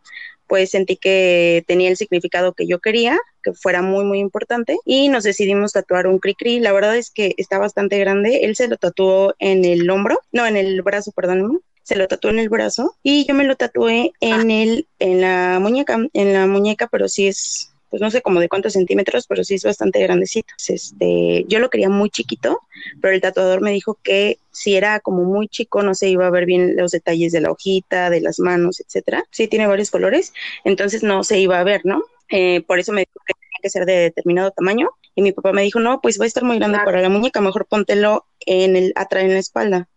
pues 0.52 0.68
sentí 0.68 0.98
que 0.98 1.64
tenía 1.66 1.88
el 1.88 1.96
significado 1.96 2.52
que 2.52 2.66
yo 2.66 2.78
quería, 2.78 3.18
que 3.42 3.54
fuera 3.54 3.80
muy, 3.80 4.04
muy 4.04 4.18
importante, 4.18 4.76
y 4.84 5.08
nos 5.08 5.24
decidimos 5.24 5.72
tatuar 5.72 6.06
un 6.06 6.20
cri-cri. 6.20 6.60
La 6.60 6.72
verdad 6.72 6.94
es 6.94 7.10
que 7.10 7.32
está 7.38 7.56
bastante 7.56 7.98
grande. 7.98 8.40
Él 8.42 8.54
se 8.54 8.68
lo 8.68 8.76
tatuó 8.76 9.34
en 9.38 9.64
el 9.64 9.88
hombro, 9.88 10.20
no, 10.30 10.46
en 10.46 10.58
el 10.58 10.82
brazo, 10.82 11.10
perdón, 11.12 11.62
se 11.84 11.96
lo 11.96 12.06
tatuó 12.06 12.30
en 12.30 12.38
el 12.38 12.50
brazo 12.50 12.98
y 13.02 13.24
yo 13.24 13.32
me 13.32 13.44
lo 13.44 13.56
tatué 13.56 14.12
en 14.20 14.50
el 14.50 14.88
en 14.98 15.22
la 15.22 15.58
muñeca, 15.58 15.96
en 16.12 16.32
la 16.34 16.46
muñeca, 16.46 16.86
pero 16.86 17.08
sí 17.08 17.28
es 17.28 17.71
pues 17.92 18.00
no 18.00 18.10
sé 18.10 18.22
como 18.22 18.40
de 18.40 18.48
cuántos 18.48 18.72
centímetros, 18.72 19.26
pero 19.26 19.44
sí 19.44 19.56
es 19.56 19.64
bastante 19.64 20.00
grandecito. 20.00 20.54
Este, 20.66 21.44
yo 21.46 21.58
lo 21.58 21.68
quería 21.68 21.90
muy 21.90 22.08
chiquito, 22.08 22.60
pero 23.02 23.12
el 23.12 23.20
tatuador 23.20 23.60
me 23.60 23.70
dijo 23.70 23.98
que 24.02 24.38
si 24.50 24.76
era 24.76 24.98
como 24.98 25.24
muy 25.24 25.46
chico 25.46 25.82
no 25.82 25.94
se 25.94 26.08
iba 26.08 26.26
a 26.26 26.30
ver 26.30 26.46
bien 26.46 26.74
los 26.74 26.92
detalles 26.92 27.32
de 27.32 27.42
la 27.42 27.50
hojita, 27.50 28.08
de 28.08 28.22
las 28.22 28.38
manos, 28.38 28.80
etcétera. 28.80 29.26
Sí 29.30 29.46
tiene 29.46 29.66
varios 29.66 29.90
colores, 29.90 30.32
entonces 30.64 31.02
no 31.02 31.22
se 31.22 31.38
iba 31.38 31.60
a 31.60 31.64
ver, 31.64 31.82
¿no? 31.84 32.02
Eh, 32.30 32.62
por 32.66 32.78
eso 32.78 32.92
me 32.92 33.02
dijo 33.02 33.20
que 33.26 33.34
tenía 33.34 33.58
que 33.60 33.68
ser 33.68 33.84
de 33.84 33.92
determinado 33.92 34.52
tamaño 34.52 34.88
y 35.14 35.20
mi 35.20 35.32
papá 35.32 35.52
me 35.52 35.60
dijo, 35.60 35.78
no, 35.78 36.00
pues 36.00 36.18
va 36.18 36.24
a 36.24 36.28
estar 36.28 36.44
muy 36.44 36.58
grande 36.58 36.78
para 36.82 37.02
la 37.02 37.10
muñeca, 37.10 37.42
mejor 37.42 37.66
póntelo 37.66 38.24
en 38.46 38.74
el 38.74 38.94
atrás 38.96 39.24
en 39.24 39.34
la 39.34 39.38
espalda. 39.38 39.88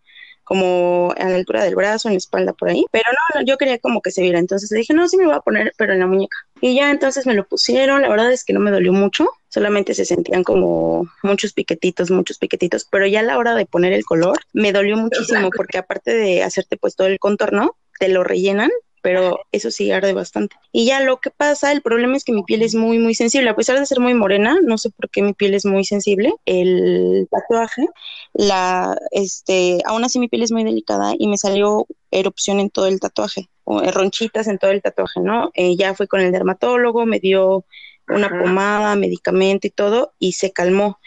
Como 0.46 1.14
a 1.18 1.28
la 1.28 1.36
altura 1.36 1.64
del 1.64 1.76
brazo, 1.76 2.08
en 2.08 2.14
la 2.14 2.20
espalda, 2.20 2.54
por 2.54 2.70
ahí. 2.70 2.86
Pero 2.92 3.06
no, 3.12 3.42
yo 3.42 3.58
quería 3.58 3.80
como 3.80 4.02
que 4.02 4.12
se 4.12 4.22
viera. 4.22 4.40
Entonces 4.40 4.72
le 4.72 4.78
dije, 4.78 4.94
no, 4.94 5.10
sí 5.10 5.18
me 5.18 5.26
voy 5.26 5.36
a 5.36 5.42
poner, 5.42 5.74
pero 5.78 5.94
en 5.94 6.00
la 6.00 6.08
muñeca. 6.08 6.38
Y 6.62 6.76
ya 6.76 6.92
entonces 6.92 7.26
me 7.26 7.34
lo 7.34 7.46
pusieron. 7.46 8.04
La 8.04 8.10
verdad 8.10 8.32
es 8.32 8.46
que 8.46 8.54
no 8.54 8.60
me 8.60 8.72
dolió 8.72 8.94
mucho. 8.94 9.28
Solamente 9.50 9.94
se 9.94 10.06
sentían 10.06 10.44
como 10.44 11.08
muchos 11.24 11.54
piquetitos, 11.54 12.12
muchos 12.12 12.38
piquetitos. 12.38 12.88
Pero 12.90 13.08
ya 13.08 13.20
a 13.20 13.24
la 13.24 13.38
hora 13.38 13.56
de 13.56 13.66
poner 13.66 13.92
el 13.92 14.06
color, 14.06 14.38
me 14.54 14.72
dolió 14.72 14.96
muchísimo 14.96 15.50
porque 15.50 15.80
aparte 15.80 16.14
de 16.14 16.44
hacerte 16.44 16.78
pues 16.78 16.96
todo 16.96 17.08
el 17.08 17.20
contorno, 17.20 17.76
te 18.00 18.08
lo 18.08 18.24
rellenan 18.24 18.70
pero 19.06 19.42
eso 19.52 19.70
sí 19.70 19.92
arde 19.92 20.14
bastante. 20.14 20.56
Y 20.72 20.88
ya 20.88 21.00
lo 21.00 21.20
que 21.20 21.30
pasa, 21.30 21.72
el 21.72 21.84
problema 21.84 22.18
es 22.18 22.24
que 22.24 22.32
mi 22.32 22.42
piel 22.42 22.64
es 22.64 22.74
muy, 22.74 22.98
muy 22.98 23.14
sensible, 23.14 23.52
a 23.52 23.56
pesar 23.56 23.80
de 23.80 23.86
ser 23.86 24.00
muy 24.00 24.16
morena, 24.16 24.58
no 24.64 24.80
sé 24.80 24.90
por 24.90 25.12
qué 25.12 25.22
mi 25.22 25.34
piel 25.34 25.54
es 25.54 25.64
muy 25.64 25.86
sensible, 25.86 26.34
el 26.48 27.28
tatuaje, 27.30 27.86
la, 28.34 28.98
este, 29.12 29.78
aún 29.86 30.04
así 30.04 30.18
mi 30.18 30.28
piel 30.28 30.42
es 30.42 30.52
muy 30.52 30.64
delicada 30.64 31.14
y 31.20 31.28
me 31.28 31.38
salió 31.38 31.86
erupción 32.10 32.60
en 32.60 32.72
todo 32.72 32.88
el 32.88 33.00
tatuaje, 33.00 33.48
o 33.64 33.80
ronchitas 33.92 34.48
en 34.48 34.58
todo 34.58 34.72
el 34.72 34.82
tatuaje, 34.82 35.20
¿no? 35.20 35.52
Eh, 35.54 35.76
ya 35.78 35.94
fui 35.94 36.08
con 36.08 36.22
el 36.22 36.32
dermatólogo, 36.32 37.06
me 37.06 37.20
dio 37.20 37.64
una 38.08 38.30
pomada, 38.30 38.96
medicamento 38.96 39.68
y 39.68 39.70
todo, 39.70 40.14
y 40.18 40.32
se 40.32 40.52
calmó 40.52 40.98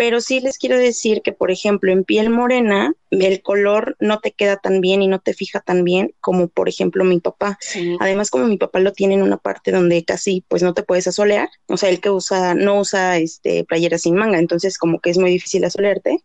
pero 0.00 0.22
sí 0.22 0.40
les 0.40 0.56
quiero 0.56 0.78
decir 0.78 1.20
que, 1.20 1.32
por 1.32 1.50
ejemplo, 1.50 1.92
en 1.92 2.04
piel 2.04 2.30
morena, 2.30 2.94
el 3.10 3.42
color 3.42 3.98
no 4.00 4.18
te 4.18 4.32
queda 4.32 4.56
tan 4.56 4.80
bien 4.80 5.02
y 5.02 5.08
no 5.08 5.18
te 5.18 5.34
fija 5.34 5.60
tan 5.60 5.84
bien 5.84 6.14
como, 6.22 6.48
por 6.48 6.70
ejemplo, 6.70 7.04
mi 7.04 7.20
papá. 7.20 7.58
Además, 7.98 8.30
como 8.30 8.46
mi 8.46 8.56
papá 8.56 8.80
lo 8.80 8.94
tiene 8.94 9.12
en 9.12 9.22
una 9.22 9.36
parte 9.36 9.72
donde 9.72 10.02
casi, 10.02 10.42
pues, 10.48 10.62
no 10.62 10.72
te 10.72 10.84
puedes 10.84 11.06
asolear, 11.06 11.50
o 11.66 11.76
sea, 11.76 11.90
el 11.90 12.00
que 12.00 12.08
usa, 12.08 12.54
no 12.54 12.80
usa, 12.80 13.18
este, 13.18 13.64
playera 13.64 13.98
sin 13.98 14.14
manga, 14.14 14.38
entonces 14.38 14.78
como 14.78 15.00
que 15.00 15.10
es 15.10 15.18
muy 15.18 15.32
difícil 15.32 15.64
asolearte, 15.64 16.24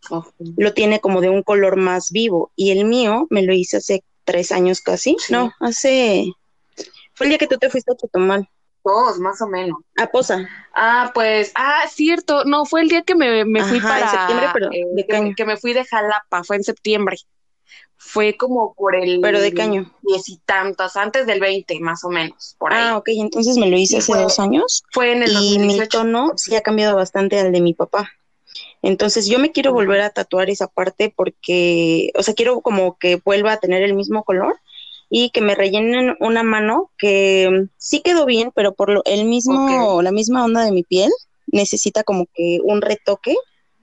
lo 0.56 0.74
tiene 0.74 1.02
como 1.02 1.20
de 1.20 1.28
un 1.28 1.44
color 1.44 1.76
más 1.76 2.12
vivo, 2.12 2.54
y 2.56 2.72
el 2.72 2.86
mío 2.86 3.28
me 3.30 3.42
lo 3.42 3.54
hice 3.54 3.76
hace 3.76 4.06
tres 4.24 4.54
años 4.54 4.80
casi, 4.80 5.18
no, 5.30 5.52
hace, 5.60 6.32
fue 7.14 7.26
el 7.26 7.32
día 7.32 7.40
que 7.40 7.48
tú 7.48 7.58
te 7.58 7.70
fuiste 7.70 7.92
a 7.92 7.98
Chetumal 7.98 8.48
dos, 8.86 9.20
más 9.20 9.42
o 9.42 9.48
menos. 9.48 9.80
A 9.98 10.08
Poza. 10.08 10.48
Ah, 10.74 11.12
pues, 11.14 11.52
ah, 11.56 11.84
cierto, 11.90 12.46
no, 12.46 12.66
fue 12.66 12.82
el 12.82 12.90
día 12.90 13.02
que 13.02 13.16
me, 13.16 13.44
me 13.46 13.64
fui 13.64 13.80
para... 13.82 14.10
septiembre, 14.10 14.48
pero 14.54 14.72
eh, 14.72 14.86
de 14.94 15.06
que, 15.06 15.34
que, 15.36 15.46
me 15.46 15.58
fui 15.58 15.74
de 15.74 15.84
Jalapa, 15.84 16.44
fue 16.44 16.58
en 16.58 16.64
septiembre. 16.64 17.18
Fue 17.98 18.38
como 18.38 18.74
por 18.76 18.96
el... 18.96 19.20
Pero 19.22 19.40
de 19.40 19.54
caño. 19.54 19.92
Diez 20.04 20.30
y 20.30 20.38
tantos, 20.46 20.96
antes 20.96 21.26
del 21.26 21.40
20, 21.40 21.80
más 21.80 22.04
o 22.04 22.10
menos, 22.10 22.56
por 22.60 22.74
ahí. 22.74 22.84
Ah, 22.84 22.98
ok, 22.98 23.10
entonces 23.14 23.58
me 23.58 23.70
lo 23.70 23.78
hice 23.78 23.98
hace 23.98 24.14
dos 24.14 24.40
años. 24.40 24.84
Fue 24.92 25.12
en 25.12 25.24
el 25.24 25.32
Y 25.32 25.60
mi 25.60 25.88
tono 25.88 26.34
sí 26.36 26.56
ha 26.56 26.62
cambiado 26.62 26.96
bastante 26.96 27.40
al 27.40 27.52
de 27.52 27.62
mi 27.62 27.74
papá. 27.74 28.12
Entonces 28.82 29.28
yo 29.28 29.40
me 29.40 29.52
quiero 29.52 29.74
volver 29.74 30.02
a 30.02 30.12
tatuar 30.12 30.50
esa 30.52 30.68
parte 30.68 31.12
porque, 31.16 32.12
o 32.16 32.22
sea, 32.22 32.36
quiero 32.36 32.62
como 32.62 32.98
que 33.00 33.20
vuelva 33.26 33.54
a 33.54 33.58
tener 33.58 33.82
el 33.82 33.96
mismo 33.96 34.24
color 34.24 34.60
y 35.10 35.30
que 35.30 35.42
me 35.42 35.56
rellenen 35.56 36.16
una 36.20 36.44
mano 36.44 36.92
que 36.98 37.68
sí 37.78 38.02
quedó 38.02 38.26
bien, 38.26 38.52
pero 38.54 38.74
por 38.74 38.90
lo, 38.90 39.04
el 39.06 39.26
mismo, 39.26 40.02
la 40.02 40.12
misma 40.12 40.44
onda 40.44 40.64
de 40.64 40.72
mi 40.72 40.84
piel 40.84 41.12
necesita 41.48 42.04
como 42.04 42.26
que 42.34 42.60
un 42.64 42.82
retoque, 42.82 43.36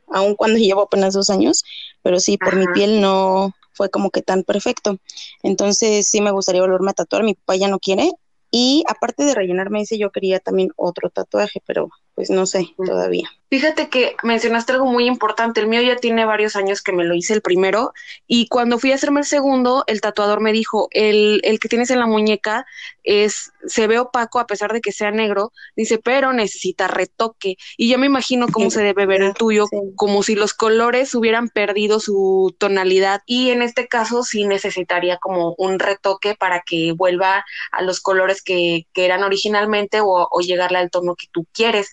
aun 0.09 0.35
cuando 0.35 0.59
llevo 0.59 0.83
apenas 0.83 1.15
dos 1.15 1.31
años, 1.31 1.65
pero 2.03 2.21
sí, 2.21 2.39
por 2.39 2.57
mi 2.57 2.67
piel 2.69 3.01
no 3.01 3.53
fue 3.73 3.91
como 3.91 4.11
que 4.11 4.23
tan 4.23 4.43
perfecto. 4.45 4.99
Entonces 5.43 6.07
sí 6.07 6.21
me 6.21 6.31
gustaría 6.31 6.61
volverme 6.61 6.91
a 6.91 6.95
tatuar, 6.95 7.23
mi 7.23 7.35
papá 7.35 7.57
ya 7.57 7.69
no 7.69 7.79
quiere. 7.79 8.11
Y 8.51 8.85
aparte 8.87 9.25
de 9.25 9.35
rellenarme 9.35 9.81
ese, 9.81 9.97
yo 9.97 10.11
quería 10.11 10.39
también 10.39 10.73
otro 10.77 11.09
tatuaje, 11.09 11.63
pero 11.65 11.89
pues 12.15 12.31
no 12.31 12.47
sé 12.47 12.75
todavía. 12.77 13.29
Fíjate 13.49 13.91
que 13.91 14.17
mencionaste 14.23 14.73
algo 14.73 14.87
muy 14.87 15.07
importante. 15.07 15.61
El 15.61 15.67
mío 15.67 15.83
ya 15.83 15.97
tiene 15.97 16.25
varios 16.25 16.57
años 16.57 16.81
que 16.81 16.93
me 16.93 17.05
lo 17.05 17.15
hice 17.15 17.35
el 17.35 17.43
primero 17.43 17.93
y 18.27 18.49
cuando 18.49 18.79
fui 18.79 18.93
a 18.93 18.95
hacerme 18.95 19.21
el 19.21 19.27
segundo, 19.27 19.85
el 19.89 20.01
tatuador 20.01 20.41
me 20.41 20.53
dijo, 20.53 20.89
el, 20.91 21.41
el 21.45 21.61
que 21.61 21.69
tienes 21.69 21.91
en 21.91 21.99
la 21.99 22.07
muñeca 22.07 22.65
es, 23.05 23.53
se 23.67 23.87
ve 23.87 23.99
opaco 23.99 24.41
a 24.41 24.47
pesar 24.47 24.73
de 24.73 24.81
que 24.81 24.91
sea 24.91 25.11
negro, 25.11 25.53
dice, 25.77 25.99
pero 25.99 26.33
necesita 26.33 26.89
retoque. 26.89 27.57
Y 27.77 27.91
yo 27.91 27.99
me 27.99 28.07
imagino 28.07 28.47
cómo 28.51 28.71
se 28.71 28.83
debe 28.83 29.05
ver 29.05 29.21
el 29.21 29.35
tuyo, 29.35 29.67
como 29.97 30.23
si 30.23 30.35
los 30.35 30.55
colores 30.55 31.15
hubieran 31.15 31.51
perdido 31.51 32.01
su 32.01 32.55
tonalidad 32.59 33.21
y 33.27 33.51
en 33.51 33.61
este 33.61 33.87
caso 33.87 34.23
sí 34.23 34.47
necesitaría 34.47 35.19
como 35.19 35.55
un 35.59 35.79
retoque 35.79 36.35
para 36.35 36.63
que 36.63 36.93
vuelva 36.93 37.45
a 37.71 37.83
los 37.83 38.01
colores 38.01 38.43
que, 38.43 38.87
que 38.95 39.05
eran 39.05 39.25
originalmente 39.25 40.01
o, 40.01 40.27
o 40.31 40.41
llegarle 40.41 40.79
al 40.79 40.91
tono 40.91 41.17
que 41.17 41.27
tú 41.31 41.47
quieres 41.53 41.93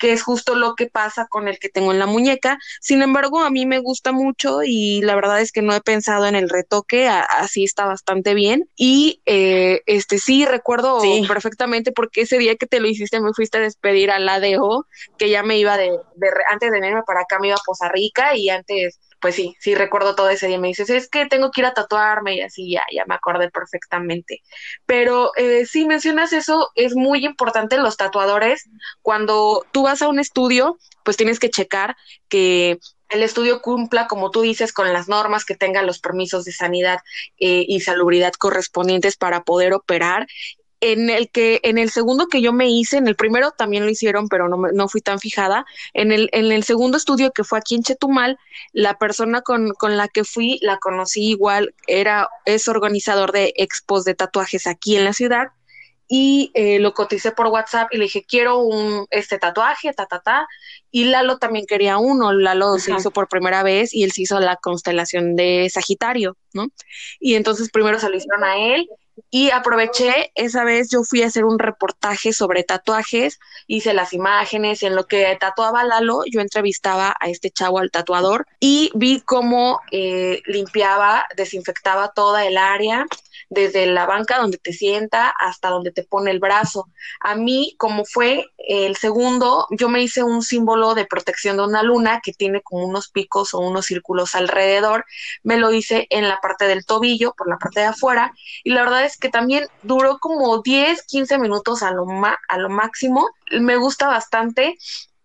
que 0.00 0.12
es 0.12 0.22
justo 0.22 0.56
lo 0.56 0.74
que 0.74 0.86
pasa 0.86 1.28
con 1.28 1.46
el 1.46 1.58
que 1.58 1.68
tengo 1.68 1.92
en 1.92 1.98
la 2.00 2.06
muñeca. 2.06 2.58
Sin 2.80 3.02
embargo, 3.02 3.40
a 3.40 3.50
mí 3.50 3.66
me 3.66 3.78
gusta 3.78 4.10
mucho 4.10 4.62
y 4.64 5.02
la 5.02 5.14
verdad 5.14 5.40
es 5.40 5.52
que 5.52 5.62
no 5.62 5.74
he 5.74 5.80
pensado 5.80 6.26
en 6.26 6.34
el 6.34 6.48
retoque, 6.48 7.08
así 7.08 7.62
está 7.62 7.84
bastante 7.84 8.34
bien. 8.34 8.68
Y 8.74 9.20
eh, 9.26 9.82
este 9.86 10.18
sí, 10.18 10.46
recuerdo 10.46 11.00
perfectamente 11.28 11.92
porque 11.92 12.22
ese 12.22 12.38
día 12.38 12.56
que 12.56 12.66
te 12.66 12.80
lo 12.80 12.88
hiciste 12.88 13.20
me 13.20 13.34
fuiste 13.34 13.58
a 13.58 13.60
despedir 13.60 14.10
al 14.10 14.28
ADO, 14.28 14.86
que 15.18 15.28
ya 15.28 15.42
me 15.42 15.58
iba 15.58 15.76
de, 15.76 15.90
de 16.16 16.28
antes 16.50 16.70
de 16.70 16.80
venirme 16.80 17.02
para 17.06 17.20
acá 17.20 17.38
me 17.38 17.48
iba 17.48 17.56
a 17.56 17.62
Poza 17.64 17.88
Rica 17.88 18.34
y 18.34 18.48
antes 18.48 18.98
pues 19.20 19.34
sí, 19.34 19.54
sí 19.60 19.74
recuerdo 19.74 20.14
todo 20.14 20.30
ese 20.30 20.48
día. 20.48 20.58
Me 20.58 20.68
dices, 20.68 20.90
es 20.90 21.08
que 21.08 21.26
tengo 21.26 21.50
que 21.50 21.60
ir 21.60 21.66
a 21.66 21.74
tatuarme 21.74 22.36
y 22.36 22.40
así, 22.40 22.72
ya, 22.72 22.82
ya 22.92 23.04
me 23.06 23.14
acordé 23.14 23.50
perfectamente. 23.50 24.42
Pero 24.86 25.32
eh, 25.36 25.66
sí 25.66 25.84
mencionas 25.84 26.32
eso, 26.32 26.70
es 26.74 26.96
muy 26.96 27.24
importante 27.24 27.76
los 27.76 27.96
tatuadores. 27.96 28.68
Cuando 29.02 29.66
tú 29.72 29.82
vas 29.82 29.89
a 30.02 30.08
un 30.08 30.18
estudio, 30.18 30.78
pues 31.04 31.16
tienes 31.16 31.38
que 31.38 31.50
checar 31.50 31.96
que 32.28 32.78
el 33.08 33.22
estudio 33.22 33.60
cumpla, 33.60 34.06
como 34.06 34.30
tú 34.30 34.40
dices, 34.42 34.72
con 34.72 34.92
las 34.92 35.08
normas, 35.08 35.44
que 35.44 35.56
tenga 35.56 35.82
los 35.82 35.98
permisos 35.98 36.44
de 36.44 36.52
sanidad 36.52 37.00
eh, 37.38 37.64
y 37.66 37.80
salubridad 37.80 38.32
correspondientes 38.38 39.16
para 39.16 39.42
poder 39.42 39.72
operar 39.74 40.26
en 40.80 41.10
el 41.10 41.30
que 41.30 41.60
en 41.62 41.78
el 41.78 41.90
segundo 41.90 42.28
que 42.28 42.40
yo 42.40 42.52
me 42.52 42.70
hice, 42.70 42.96
en 42.96 43.06
el 43.06 43.14
primero 43.14 43.50
también 43.50 43.84
lo 43.84 43.90
hicieron, 43.90 44.28
pero 44.28 44.48
no, 44.48 44.56
no 44.56 44.88
fui 44.88 45.02
tan 45.02 45.18
fijada. 45.18 45.66
En 45.92 46.10
el, 46.10 46.30
en 46.32 46.50
el 46.52 46.64
segundo 46.64 46.96
estudio 46.96 47.32
que 47.32 47.44
fue 47.44 47.58
aquí 47.58 47.74
en 47.74 47.82
Chetumal, 47.82 48.38
la 48.72 48.94
persona 48.98 49.42
con, 49.42 49.72
con 49.74 49.96
la 49.96 50.08
que 50.08 50.24
fui 50.24 50.58
la 50.62 50.78
conocí 50.78 51.28
igual, 51.28 51.74
era, 51.86 52.28
es 52.46 52.66
organizador 52.68 53.32
de 53.32 53.52
expos 53.56 54.04
de 54.04 54.14
tatuajes 54.14 54.66
aquí 54.66 54.96
en 54.96 55.04
la 55.04 55.12
ciudad 55.12 55.48
y 56.12 56.50
eh, 56.54 56.80
lo 56.80 56.92
coticé 56.92 57.30
por 57.30 57.46
WhatsApp 57.46 57.88
y 57.92 57.96
le 57.96 58.02
dije, 58.02 58.24
quiero 58.26 58.58
un 58.58 59.06
este 59.10 59.38
tatuaje, 59.38 59.92
ta, 59.92 60.06
ta, 60.06 60.18
ta. 60.18 60.48
Y 60.90 61.04
Lalo 61.04 61.38
también 61.38 61.66
quería 61.68 61.98
uno. 61.98 62.32
Lalo 62.32 62.80
se 62.80 62.92
hizo 62.92 63.12
por 63.12 63.28
primera 63.28 63.62
vez 63.62 63.94
y 63.94 64.02
él 64.02 64.10
se 64.10 64.22
hizo 64.22 64.40
la 64.40 64.56
constelación 64.56 65.36
de 65.36 65.70
Sagitario, 65.72 66.36
¿no? 66.52 66.66
Y 67.20 67.36
entonces 67.36 67.70
primero 67.70 68.00
se 68.00 68.10
lo 68.10 68.16
hicieron 68.16 68.42
a 68.42 68.56
él 68.56 68.88
y 69.30 69.50
aproveché, 69.50 70.32
esa 70.34 70.64
vez 70.64 70.88
yo 70.90 71.02
fui 71.02 71.22
a 71.22 71.26
hacer 71.26 71.44
un 71.44 71.58
reportaje 71.58 72.32
sobre 72.32 72.64
tatuajes, 72.64 73.38
hice 73.66 73.92
las 73.92 74.12
imágenes, 74.12 74.82
en 74.82 74.94
lo 74.94 75.06
que 75.06 75.36
tatuaba 75.38 75.84
Lalo, 75.84 76.22
yo 76.30 76.40
entrevistaba 76.40 77.14
a 77.18 77.28
este 77.28 77.50
chavo, 77.50 77.78
al 77.78 77.90
tatuador, 77.90 78.46
y 78.60 78.90
vi 78.94 79.20
cómo 79.20 79.80
eh, 79.92 80.42
limpiaba, 80.46 81.26
desinfectaba 81.36 82.12
toda 82.12 82.46
el 82.46 82.56
área, 82.56 83.06
desde 83.50 83.86
la 83.86 84.06
banca 84.06 84.38
donde 84.38 84.58
te 84.58 84.72
sienta 84.72 85.28
hasta 85.28 85.68
donde 85.68 85.90
te 85.90 86.04
pone 86.04 86.30
el 86.30 86.38
brazo. 86.38 86.88
A 87.20 87.34
mí, 87.34 87.74
como 87.78 88.04
fue 88.04 88.46
el 88.68 88.96
segundo, 88.96 89.66
yo 89.70 89.88
me 89.88 90.02
hice 90.02 90.22
un 90.22 90.42
símbolo 90.42 90.94
de 90.94 91.06
protección 91.06 91.56
de 91.56 91.64
una 91.64 91.82
luna 91.82 92.20
que 92.22 92.32
tiene 92.32 92.60
como 92.62 92.86
unos 92.86 93.08
picos 93.08 93.54
o 93.54 93.58
unos 93.58 93.86
círculos 93.86 94.34
alrededor. 94.34 95.04
Me 95.42 95.56
lo 95.56 95.72
hice 95.72 96.06
en 96.10 96.28
la 96.28 96.38
parte 96.40 96.66
del 96.66 96.84
tobillo, 96.84 97.34
por 97.36 97.48
la 97.48 97.58
parte 97.58 97.80
de 97.80 97.86
afuera, 97.86 98.32
y 98.64 98.70
la 98.70 98.82
verdad 98.82 99.04
es 99.04 99.16
que 99.16 99.28
también 99.28 99.66
duró 99.82 100.18
como 100.18 100.62
10, 100.62 101.02
15 101.04 101.38
minutos 101.38 101.82
a 101.82 101.90
lo, 101.92 102.06
a 102.48 102.58
lo 102.58 102.68
máximo. 102.68 103.28
Me 103.50 103.76
gusta 103.76 104.08
bastante 104.08 104.76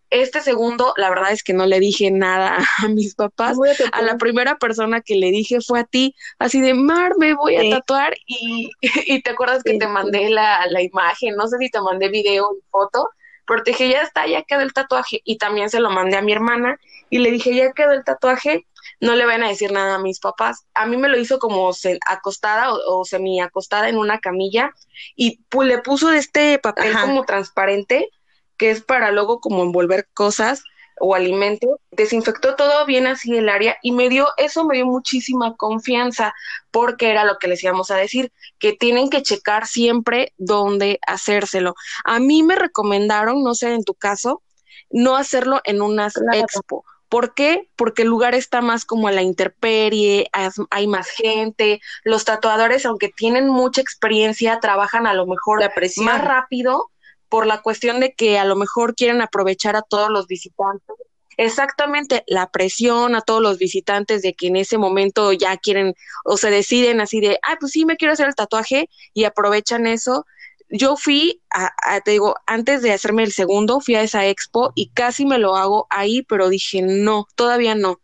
este 0.09 0.41
segundo, 0.41 0.93
la 0.97 1.09
verdad 1.09 1.31
es 1.31 1.43
que 1.43 1.53
no 1.53 1.65
le 1.65 1.79
dije 1.79 2.11
nada 2.11 2.57
a 2.77 2.87
mis 2.87 3.15
papás. 3.15 3.57
A 3.91 4.01
la 4.01 4.17
primera 4.17 4.57
persona 4.57 5.01
que 5.01 5.15
le 5.15 5.31
dije 5.31 5.59
fue 5.61 5.81
a 5.81 5.83
ti, 5.83 6.15
así 6.39 6.61
de 6.61 6.73
Mar, 6.73 7.13
me 7.17 7.33
voy 7.33 7.55
a 7.55 7.77
tatuar 7.77 8.15
y, 8.25 8.69
y, 8.81 9.21
te 9.21 9.31
acuerdas 9.31 9.63
que 9.63 9.77
te 9.77 9.87
mandé 9.87 10.29
la, 10.29 10.65
la, 10.67 10.81
imagen, 10.81 11.35
no 11.35 11.47
sé 11.47 11.57
si 11.57 11.69
te 11.69 11.81
mandé 11.81 12.09
video 12.09 12.49
y 12.57 12.63
foto, 12.69 13.09
pero 13.45 13.63
te 13.63 13.71
dije, 13.71 13.89
ya 13.89 14.01
está, 14.01 14.27
ya 14.27 14.43
quedó 14.43 14.61
el 14.61 14.73
tatuaje 14.73 15.21
y 15.23 15.37
también 15.37 15.69
se 15.69 15.79
lo 15.79 15.89
mandé 15.89 16.17
a 16.17 16.21
mi 16.21 16.31
hermana 16.31 16.79
y 17.09 17.19
le 17.19 17.31
dije, 17.31 17.55
ya 17.55 17.71
quedó 17.73 17.91
el 17.91 18.03
tatuaje, 18.03 18.65
no 18.99 19.15
le 19.15 19.25
van 19.25 19.43
a 19.43 19.49
decir 19.49 19.71
nada 19.71 19.95
a 19.95 19.99
mis 19.99 20.19
papás. 20.19 20.65
A 20.73 20.85
mí 20.85 20.97
me 20.97 21.09
lo 21.09 21.17
hizo 21.17 21.39
como 21.39 21.71
acostada 22.07 22.73
o, 22.73 22.99
o 22.99 23.05
semi 23.05 23.41
acostada 23.41 23.89
en 23.89 23.97
una 23.97 24.19
camilla 24.19 24.71
y 25.15 25.41
pues, 25.49 25.67
le 25.67 25.79
puso 25.79 26.11
este 26.11 26.59
papel 26.59 26.93
como 26.99 27.23
transparente 27.25 28.09
que 28.57 28.71
es 28.71 28.81
para 28.81 29.11
luego 29.11 29.39
como 29.39 29.63
envolver 29.63 30.07
cosas 30.13 30.63
o 30.99 31.15
alimentos, 31.15 31.79
desinfectó 31.91 32.55
todo 32.55 32.85
bien 32.85 33.07
así 33.07 33.35
el 33.35 33.49
área 33.49 33.77
y 33.81 33.91
me 33.91 34.09
dio, 34.09 34.27
eso 34.37 34.65
me 34.65 34.75
dio 34.75 34.85
muchísima 34.85 35.55
confianza 35.55 36.33
porque 36.71 37.09
era 37.09 37.25
lo 37.25 37.37
que 37.37 37.47
les 37.47 37.63
íbamos 37.63 37.91
a 37.91 37.95
decir, 37.95 38.31
que 38.59 38.73
tienen 38.73 39.09
que 39.09 39.21
checar 39.21 39.67
siempre 39.67 40.33
dónde 40.37 40.99
hacérselo. 41.05 41.75
A 42.03 42.19
mí 42.19 42.43
me 42.43 42.55
recomendaron, 42.55 43.43
no 43.43 43.55
sé 43.55 43.73
en 43.73 43.83
tu 43.83 43.93
caso, 43.93 44.41
no 44.89 45.15
hacerlo 45.15 45.61
en 45.63 45.81
una 45.81 46.07
expo, 46.33 46.85
¿Por 47.09 47.33
qué? 47.33 47.69
Porque 47.75 48.01
el 48.01 48.07
lugar 48.07 48.35
está 48.35 48.61
más 48.61 48.83
como 48.83 49.07
a 49.07 49.11
la 49.11 49.21
interperie, 49.21 50.29
hay 50.69 50.87
más 50.87 51.07
gente, 51.07 51.79
los 52.03 52.25
tatuadores, 52.25 52.85
aunque 52.85 53.09
tienen 53.09 53.47
mucha 53.47 53.79
experiencia, 53.79 54.59
trabajan 54.59 55.07
a 55.07 55.13
lo 55.13 55.25
mejor 55.27 55.61
más 55.97 56.21
rápido 56.21 56.89
por 57.29 57.47
la 57.47 57.61
cuestión 57.61 57.99
de 57.99 58.13
que 58.13 58.37
a 58.37 58.45
lo 58.45 58.55
mejor 58.55 58.95
quieren 58.95 59.21
aprovechar 59.21 59.75
a 59.75 59.81
todos 59.81 60.09
los 60.09 60.27
visitantes. 60.27 60.95
Exactamente, 61.37 62.23
la 62.27 62.49
presión 62.49 63.13
a 63.13 63.21
todos 63.21 63.41
los 63.41 63.57
visitantes 63.57 64.21
de 64.21 64.33
que 64.33 64.47
en 64.47 64.55
ese 64.55 64.77
momento 64.77 65.33
ya 65.33 65.57
quieren 65.57 65.93
o 66.23 66.37
se 66.37 66.49
deciden 66.49 67.01
así 67.01 67.19
de, 67.19 67.39
ah, 67.43 67.57
pues 67.59 67.73
sí, 67.73 67.85
me 67.85 67.97
quiero 67.97 68.13
hacer 68.13 68.27
el 68.27 68.35
tatuaje 68.35 68.89
y 69.13 69.25
aprovechan 69.25 69.85
eso 69.85 70.25
yo 70.69 70.95
fui, 70.95 71.41
a, 71.51 72.01
te 72.01 72.11
digo, 72.11 72.35
antes 72.45 72.81
de 72.81 72.91
hacerme 72.91 73.23
el 73.23 73.31
segundo, 73.31 73.79
fui 73.79 73.95
a 73.95 74.01
esa 74.01 74.25
expo 74.25 74.71
y 74.75 74.89
casi 74.89 75.25
me 75.25 75.37
lo 75.37 75.55
hago 75.55 75.87
ahí, 75.89 76.23
pero 76.23 76.49
dije, 76.49 76.81
no, 76.81 77.27
todavía 77.35 77.75
no. 77.75 77.99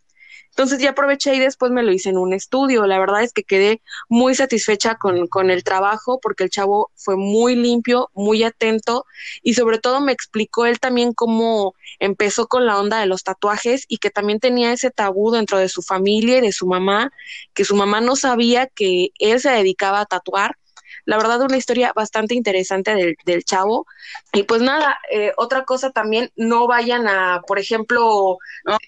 Entonces 0.51 0.79
ya 0.79 0.91
aproveché 0.91 1.33
y 1.35 1.39
después 1.39 1.71
me 1.71 1.81
lo 1.81 1.91
hice 1.91 2.09
en 2.09 2.17
un 2.17 2.33
estudio. 2.33 2.85
La 2.85 2.99
verdad 2.99 3.23
es 3.23 3.33
que 3.33 3.43
quedé 3.43 3.81
muy 4.09 4.35
satisfecha 4.35 4.95
con, 4.95 5.27
con 5.27 5.49
el 5.49 5.63
trabajo 5.63 6.19
porque 6.21 6.43
el 6.43 6.49
chavo 6.49 6.91
fue 6.95 7.15
muy 7.15 7.55
limpio, 7.55 8.09
muy 8.13 8.43
atento 8.43 9.05
y 9.41 9.53
sobre 9.53 9.79
todo 9.79 10.01
me 10.01 10.11
explicó 10.11 10.65
él 10.65 10.79
también 10.79 11.13
cómo 11.13 11.73
empezó 11.99 12.47
con 12.47 12.65
la 12.65 12.79
onda 12.79 12.99
de 12.99 13.05
los 13.05 13.23
tatuajes 13.23 13.85
y 13.87 13.97
que 13.97 14.09
también 14.09 14.39
tenía 14.39 14.73
ese 14.73 14.91
tabú 14.91 15.31
dentro 15.31 15.57
de 15.57 15.69
su 15.69 15.81
familia 15.81 16.37
y 16.37 16.41
de 16.41 16.51
su 16.51 16.67
mamá, 16.67 17.11
que 17.53 17.65
su 17.65 17.75
mamá 17.75 18.01
no 18.01 18.15
sabía 18.15 18.67
que 18.67 19.09
él 19.19 19.39
se 19.39 19.51
dedicaba 19.51 20.01
a 20.01 20.05
tatuar 20.05 20.57
la 21.05 21.17
verdad, 21.17 21.41
una 21.41 21.57
historia 21.57 21.93
bastante 21.95 22.35
interesante 22.35 22.93
del, 22.95 23.15
del 23.25 23.43
chavo. 23.43 23.85
Y 24.33 24.43
pues 24.43 24.61
nada, 24.61 24.97
eh, 25.11 25.31
otra 25.37 25.65
cosa 25.65 25.91
también, 25.91 26.31
no 26.35 26.67
vayan 26.67 27.07
a, 27.07 27.41
por 27.47 27.59
ejemplo, 27.59 28.37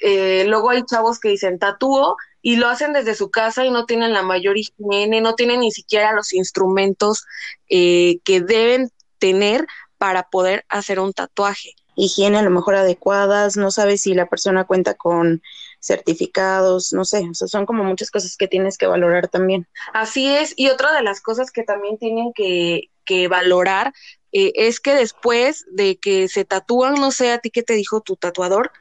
eh, 0.01 0.46
luego 0.48 0.70
hay 0.70 0.84
chavos 0.84 1.20
que 1.20 1.29
dicen 1.29 1.60
tatúo 1.60 2.15
y 2.41 2.58
lo 2.58 2.67
hacen 2.67 2.93
desde 2.93 3.15
su 3.15 3.32
casa 3.32 3.65
y 3.65 3.72
no 3.72 3.86
tienen 3.86 4.13
la 4.13 4.22
mayor 4.22 4.58
higiene, 4.58 5.22
no 5.22 5.36
tienen 5.36 5.62
ni 5.62 5.72
siquiera 5.72 6.12
los 6.12 6.34
instrumentos 6.34 7.25
eh, 7.70 8.20
que 8.24 8.41
deben 8.41 8.89
tener 9.17 9.65
para 9.98 10.24
poder 10.29 10.65
hacer 10.67 11.00
un 11.00 11.13
tatuaje. 11.13 11.72
Higiene 11.96 12.39
a 12.39 12.41
lo 12.41 12.50
mejor 12.50 12.75
adecuadas, 12.75 13.55
no 13.55 13.72
sabes 13.72 14.01
si 14.01 14.13
la 14.13 14.27
persona 14.27 14.65
cuenta 14.65 14.96
con 14.96 15.41
certificados, 15.84 16.94
no 16.94 17.04
sé, 17.04 17.28
o 17.30 17.34
sea, 17.34 17.48
son 17.48 17.66
como 17.66 17.84
muchas 17.84 18.10
cosas 18.10 18.38
que 18.38 18.48
tienes 18.48 18.78
que 18.78 18.88
valorar 18.88 19.28
también. 19.28 19.68
Así 19.94 20.34
es, 20.34 20.54
y 20.56 20.70
otra 20.70 20.94
de 20.94 21.04
las 21.04 21.20
cosas 21.20 21.52
que 21.52 21.63
también 21.63 21.98
tienen 21.98 22.32
que, 22.34 22.90
que 23.04 23.28
valorar 23.28 23.94
eh, 24.32 24.54
es 24.56 24.80
que 24.80 24.96
después 24.96 25.66
de 25.70 25.98
que 25.98 26.30
se 26.30 26.46
tatúan, 26.46 26.94
no 26.94 27.12
sé 27.12 27.34
a 27.34 27.40
ti 27.40 27.50
qué 27.50 27.63
te 27.63 27.74
dijo 27.74 28.00
tu 28.00 28.16
tatuador, 28.16 28.72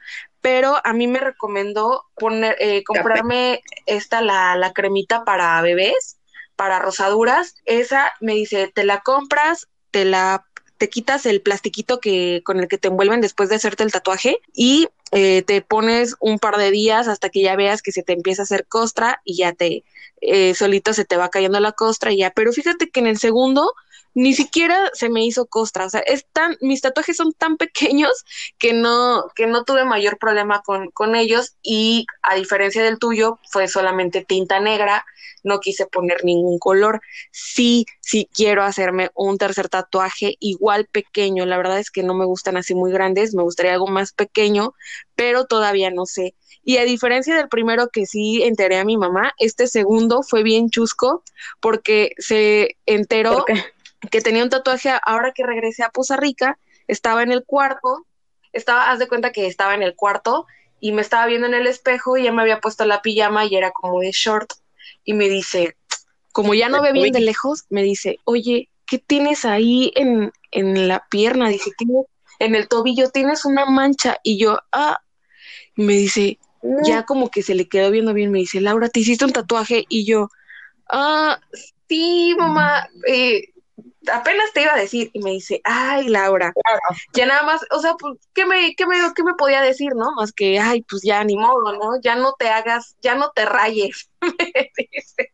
pero 0.40 0.76
a 0.84 0.92
mí 0.92 1.08
me 1.08 1.18
recomendó 1.18 2.04
poner, 2.14 2.56
eh, 2.60 2.84
comprarme 2.84 3.62
esta, 3.86 4.20
la, 4.20 4.54
la 4.56 4.72
cremita 4.72 5.24
para 5.24 5.60
bebés, 5.60 6.18
para 6.54 6.78
rosaduras, 6.78 7.56
esa 7.64 8.12
me 8.20 8.34
dice, 8.34 8.70
te 8.72 8.84
la 8.84 9.00
compras, 9.00 9.66
te 9.90 10.04
la 10.04 10.46
te 10.78 10.88
quitas 10.88 11.26
el 11.26 11.42
plastiquito 11.42 12.00
que 12.00 12.42
con 12.44 12.58
el 12.58 12.66
que 12.66 12.76
te 12.76 12.88
envuelven 12.88 13.20
después 13.20 13.48
de 13.48 13.54
hacerte 13.54 13.84
el 13.84 13.92
tatuaje 13.92 14.38
y 14.52 14.88
eh, 15.12 15.42
te 15.42 15.62
pones 15.62 16.16
un 16.20 16.38
par 16.38 16.56
de 16.56 16.70
días 16.70 17.06
hasta 17.08 17.28
que 17.28 17.42
ya 17.42 17.56
veas 17.56 17.82
que 17.82 17.92
se 17.92 18.02
te 18.02 18.12
empieza 18.14 18.42
a 18.42 18.44
hacer 18.44 18.66
costra 18.66 19.20
y 19.24 19.36
ya 19.36 19.52
te 19.52 19.84
eh, 20.20 20.54
solito 20.54 20.94
se 20.94 21.04
te 21.04 21.16
va 21.16 21.30
cayendo 21.30 21.60
la 21.60 21.72
costra 21.72 22.12
y 22.12 22.18
ya. 22.18 22.30
Pero 22.30 22.52
fíjate 22.52 22.90
que 22.90 23.00
en 23.00 23.06
el 23.08 23.18
segundo 23.18 23.74
ni 24.14 24.34
siquiera 24.34 24.90
se 24.92 25.08
me 25.08 25.24
hizo 25.24 25.46
costra, 25.46 25.86
o 25.86 25.90
sea, 25.90 26.00
es 26.00 26.26
tan, 26.32 26.56
mis 26.60 26.82
tatuajes 26.82 27.16
son 27.16 27.32
tan 27.32 27.56
pequeños 27.58 28.24
que 28.58 28.72
no, 28.72 29.24
que 29.34 29.46
no 29.46 29.64
tuve 29.64 29.84
mayor 29.84 30.18
problema 30.18 30.62
con, 30.62 30.90
con 30.90 31.14
ellos 31.16 31.56
y 31.62 32.06
a 32.22 32.34
diferencia 32.34 32.82
del 32.82 32.98
tuyo 32.98 33.38
fue 33.50 33.68
solamente 33.68 34.24
tinta 34.24 34.60
negra, 34.60 35.04
no 35.44 35.60
quise 35.60 35.86
poner 35.86 36.24
ningún 36.24 36.58
color. 36.58 37.00
Sí, 37.32 37.86
sí 38.00 38.28
quiero 38.32 38.62
hacerme 38.62 39.10
un 39.14 39.38
tercer 39.38 39.68
tatuaje 39.68 40.36
igual 40.40 40.86
pequeño, 40.86 41.46
la 41.46 41.56
verdad 41.56 41.78
es 41.78 41.90
que 41.90 42.02
no 42.02 42.14
me 42.14 42.24
gustan 42.24 42.56
así 42.56 42.74
muy 42.74 42.92
grandes, 42.92 43.34
me 43.34 43.42
gustaría 43.42 43.72
algo 43.72 43.88
más 43.88 44.12
pequeño, 44.12 44.74
pero 45.14 45.46
todavía 45.46 45.90
no 45.90 46.06
sé. 46.06 46.34
Y 46.64 46.76
a 46.76 46.84
diferencia 46.84 47.36
del 47.36 47.48
primero 47.48 47.88
que 47.88 48.06
sí 48.06 48.42
enteré 48.42 48.78
a 48.78 48.84
mi 48.84 48.96
mamá, 48.96 49.32
este 49.38 49.66
segundo 49.66 50.22
fue 50.22 50.42
bien 50.42 50.70
chusco 50.70 51.22
porque 51.60 52.12
se 52.18 52.76
enteró 52.86 53.44
que 54.10 54.20
tenía 54.20 54.42
un 54.42 54.50
tatuaje 54.50 54.90
ahora 55.04 55.32
que 55.32 55.44
regresé 55.44 55.82
a 55.82 55.90
Poza 55.90 56.16
Rica, 56.16 56.58
estaba 56.88 57.22
en 57.22 57.32
el 57.32 57.44
cuarto, 57.44 58.06
estaba, 58.52 58.90
haz 58.90 58.98
de 58.98 59.08
cuenta 59.08 59.32
que 59.32 59.46
estaba 59.46 59.74
en 59.74 59.82
el 59.82 59.94
cuarto 59.94 60.46
y 60.80 60.92
me 60.92 61.02
estaba 61.02 61.26
viendo 61.26 61.46
en 61.46 61.54
el 61.54 61.66
espejo 61.66 62.16
y 62.16 62.24
ya 62.24 62.32
me 62.32 62.42
había 62.42 62.60
puesto 62.60 62.84
la 62.84 63.02
pijama 63.02 63.44
y 63.46 63.54
era 63.54 63.70
como 63.70 64.00
de 64.00 64.10
short 64.12 64.52
y 65.04 65.14
me 65.14 65.28
dice, 65.28 65.76
como 66.32 66.54
ya 66.54 66.68
no 66.68 66.82
ve 66.82 66.92
bien 66.92 67.12
de 67.12 67.20
lejos, 67.20 67.64
me 67.70 67.82
dice, 67.82 68.18
oye, 68.24 68.68
¿qué 68.86 68.98
tienes 68.98 69.44
ahí 69.44 69.92
en, 69.94 70.32
en 70.50 70.88
la 70.88 71.06
pierna? 71.08 71.48
Dice, 71.48 71.70
en 72.44 72.54
el 72.54 72.68
tobillo 72.68 73.10
tienes 73.10 73.44
una 73.44 73.66
mancha 73.66 74.18
y 74.22 74.38
yo, 74.38 74.58
ah, 74.72 74.98
me 75.76 75.94
dice, 75.94 76.38
ya 76.84 77.04
como 77.04 77.30
que 77.30 77.42
se 77.42 77.54
le 77.54 77.68
quedó 77.68 77.90
viendo 77.90 78.12
bien, 78.14 78.32
me 78.32 78.40
dice, 78.40 78.60
Laura, 78.60 78.88
¿te 78.88 79.00
hiciste 79.00 79.24
un 79.24 79.32
tatuaje? 79.32 79.84
Y 79.88 80.04
yo, 80.04 80.28
ah, 80.90 81.38
sí, 81.88 82.34
mamá, 82.36 82.88
eh, 83.06 83.52
apenas 84.12 84.52
te 84.52 84.62
iba 84.62 84.74
a 84.74 84.78
decir 84.78 85.10
y 85.12 85.20
me 85.20 85.30
dice, 85.30 85.60
ay, 85.64 86.08
Laura, 86.08 86.52
ya 87.14 87.26
nada 87.26 87.44
más, 87.44 87.60
o 87.70 87.80
sea, 87.80 87.94
pues, 87.94 88.18
¿qué 88.34 88.44
me, 88.44 88.74
qué 88.74 88.86
me, 88.86 88.96
qué 89.14 89.22
me 89.22 89.34
podía 89.34 89.62
decir, 89.62 89.94
no? 89.94 90.12
Más 90.16 90.32
que, 90.32 90.58
ay, 90.58 90.82
pues 90.82 91.02
ya 91.04 91.22
ni 91.24 91.36
modo, 91.36 91.72
¿no? 91.72 92.00
Ya 92.02 92.16
no 92.16 92.34
te 92.38 92.48
hagas, 92.48 92.96
ya 93.02 93.14
no 93.14 93.30
te 93.30 93.44
rayes, 93.44 94.10
me 94.20 94.70
dice. 94.92 95.32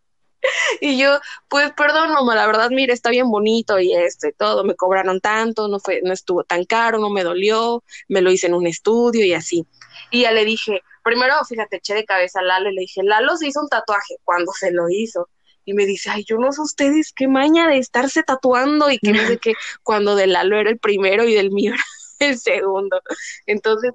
Y 0.80 0.98
yo, 0.98 1.18
pues 1.48 1.72
perdón, 1.72 2.12
mamá, 2.12 2.34
la 2.34 2.46
verdad, 2.46 2.70
mire, 2.70 2.92
está 2.92 3.10
bien 3.10 3.30
bonito 3.30 3.78
y 3.78 3.92
este, 3.94 4.32
todo, 4.32 4.64
me 4.64 4.74
cobraron 4.74 5.20
tanto, 5.20 5.68
no 5.68 5.78
fue, 5.80 6.00
no 6.02 6.12
estuvo 6.12 6.44
tan 6.44 6.64
caro, 6.64 6.98
no 6.98 7.10
me 7.10 7.24
dolió, 7.24 7.82
me 8.08 8.20
lo 8.20 8.30
hice 8.30 8.46
en 8.46 8.54
un 8.54 8.66
estudio 8.66 9.24
y 9.24 9.32
así. 9.34 9.66
Y 10.10 10.22
ya 10.22 10.32
le 10.32 10.44
dije, 10.44 10.82
primero, 11.02 11.34
fíjate, 11.48 11.76
eché 11.76 11.94
de 11.94 12.04
cabeza 12.04 12.40
a 12.40 12.42
Lalo 12.42 12.70
y 12.70 12.74
le 12.74 12.80
dije, 12.82 13.02
Lalo 13.02 13.36
se 13.36 13.48
hizo 13.48 13.60
un 13.60 13.68
tatuaje 13.68 14.16
cuando 14.24 14.52
se 14.52 14.70
lo 14.70 14.88
hizo 14.88 15.28
y 15.64 15.74
me 15.74 15.84
dice, 15.84 16.10
ay, 16.10 16.24
yo 16.26 16.38
no 16.38 16.50
sé 16.50 16.62
ustedes 16.62 17.12
qué 17.14 17.28
maña 17.28 17.68
de 17.68 17.78
estarse 17.78 18.22
tatuando 18.22 18.90
y 18.90 18.98
que 18.98 19.12
dice 19.12 19.38
que 19.38 19.52
cuando 19.82 20.16
de 20.16 20.26
Lalo 20.26 20.58
era 20.58 20.70
el 20.70 20.78
primero 20.78 21.24
y 21.24 21.34
del 21.34 21.50
mío 21.50 21.74
era 21.74 21.84
el 22.30 22.38
segundo. 22.38 23.02
Entonces, 23.46 23.92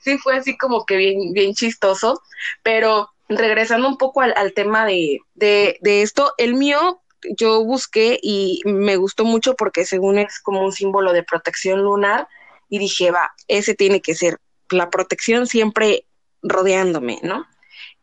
sí 0.00 0.18
fue 0.18 0.36
así 0.36 0.56
como 0.56 0.84
que 0.84 0.96
bien, 0.96 1.32
bien 1.32 1.54
chistoso, 1.54 2.20
pero 2.62 3.08
regresando 3.36 3.88
un 3.88 3.98
poco 3.98 4.20
al, 4.20 4.52
tema 4.54 4.86
de, 4.86 5.18
de, 5.34 5.78
de 5.80 6.02
esto, 6.02 6.32
el 6.38 6.54
mío 6.54 7.02
yo 7.36 7.64
busqué 7.64 8.18
y 8.20 8.60
me 8.64 8.96
gustó 8.96 9.24
mucho 9.24 9.54
porque 9.54 9.84
según 9.84 10.18
es 10.18 10.40
como 10.40 10.64
un 10.64 10.72
símbolo 10.72 11.12
de 11.12 11.22
protección 11.22 11.82
lunar 11.82 12.28
y 12.68 12.78
dije, 12.78 13.10
va, 13.10 13.32
ese 13.48 13.74
tiene 13.74 14.00
que 14.00 14.14
ser 14.14 14.38
la 14.70 14.90
protección 14.90 15.46
siempre 15.46 16.06
rodeándome, 16.42 17.20
¿no? 17.22 17.46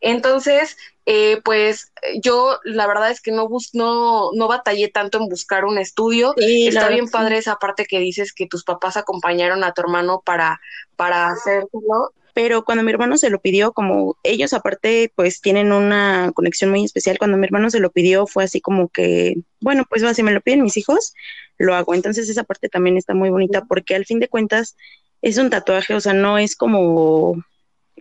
Entonces, 0.01 0.77
eh, 1.05 1.41
pues 1.43 1.91
yo 2.21 2.59
la 2.63 2.87
verdad 2.87 3.11
es 3.11 3.21
que 3.21 3.31
no, 3.31 3.49
bus 3.49 3.71
no, 3.73 4.31
no 4.33 4.47
batallé 4.47 4.87
tanto 4.89 5.17
en 5.17 5.27
buscar 5.27 5.65
un 5.65 5.77
estudio. 5.77 6.33
Está 6.37 6.87
bien 6.87 7.09
padre 7.09 7.37
esa 7.37 7.55
parte 7.55 7.85
que 7.85 7.99
dices 7.99 8.33
que 8.33 8.47
tus 8.47 8.63
papás 8.63 8.95
acompañaron 8.95 9.63
a 9.63 9.73
tu 9.73 9.81
hermano 9.81 10.21
para, 10.23 10.61
para 10.95 11.27
hacerlo. 11.27 12.13
Pero 12.41 12.63
cuando 12.63 12.85
mi 12.85 12.91
hermano 12.91 13.17
se 13.17 13.29
lo 13.29 13.41
pidió, 13.41 13.73
como 13.73 14.15
ellos 14.23 14.53
aparte 14.53 15.11
pues 15.13 15.41
tienen 15.41 15.73
una 15.73 16.31
conexión 16.33 16.69
muy 16.69 16.85
especial, 16.85 17.17
cuando 17.17 17.35
mi 17.35 17.43
hermano 17.43 17.69
se 17.69 17.81
lo 17.81 17.91
pidió 17.91 18.27
fue 18.27 18.45
así 18.45 18.61
como 18.61 18.87
que, 18.87 19.35
bueno, 19.59 19.83
pues 19.89 20.05
va, 20.05 20.13
si 20.13 20.23
me 20.23 20.31
lo 20.31 20.39
piden 20.39 20.63
mis 20.63 20.77
hijos, 20.77 21.13
lo 21.57 21.75
hago. 21.75 21.93
Entonces 21.93 22.29
esa 22.29 22.45
parte 22.45 22.69
también 22.69 22.95
está 22.95 23.13
muy 23.13 23.29
bonita 23.29 23.65
porque 23.65 23.93
al 23.93 24.05
fin 24.05 24.21
de 24.21 24.29
cuentas 24.29 24.77
es 25.21 25.37
un 25.37 25.49
tatuaje, 25.49 25.93
o 25.95 25.99
sea, 25.99 26.13
no 26.13 26.37
es 26.37 26.55
como 26.55 27.43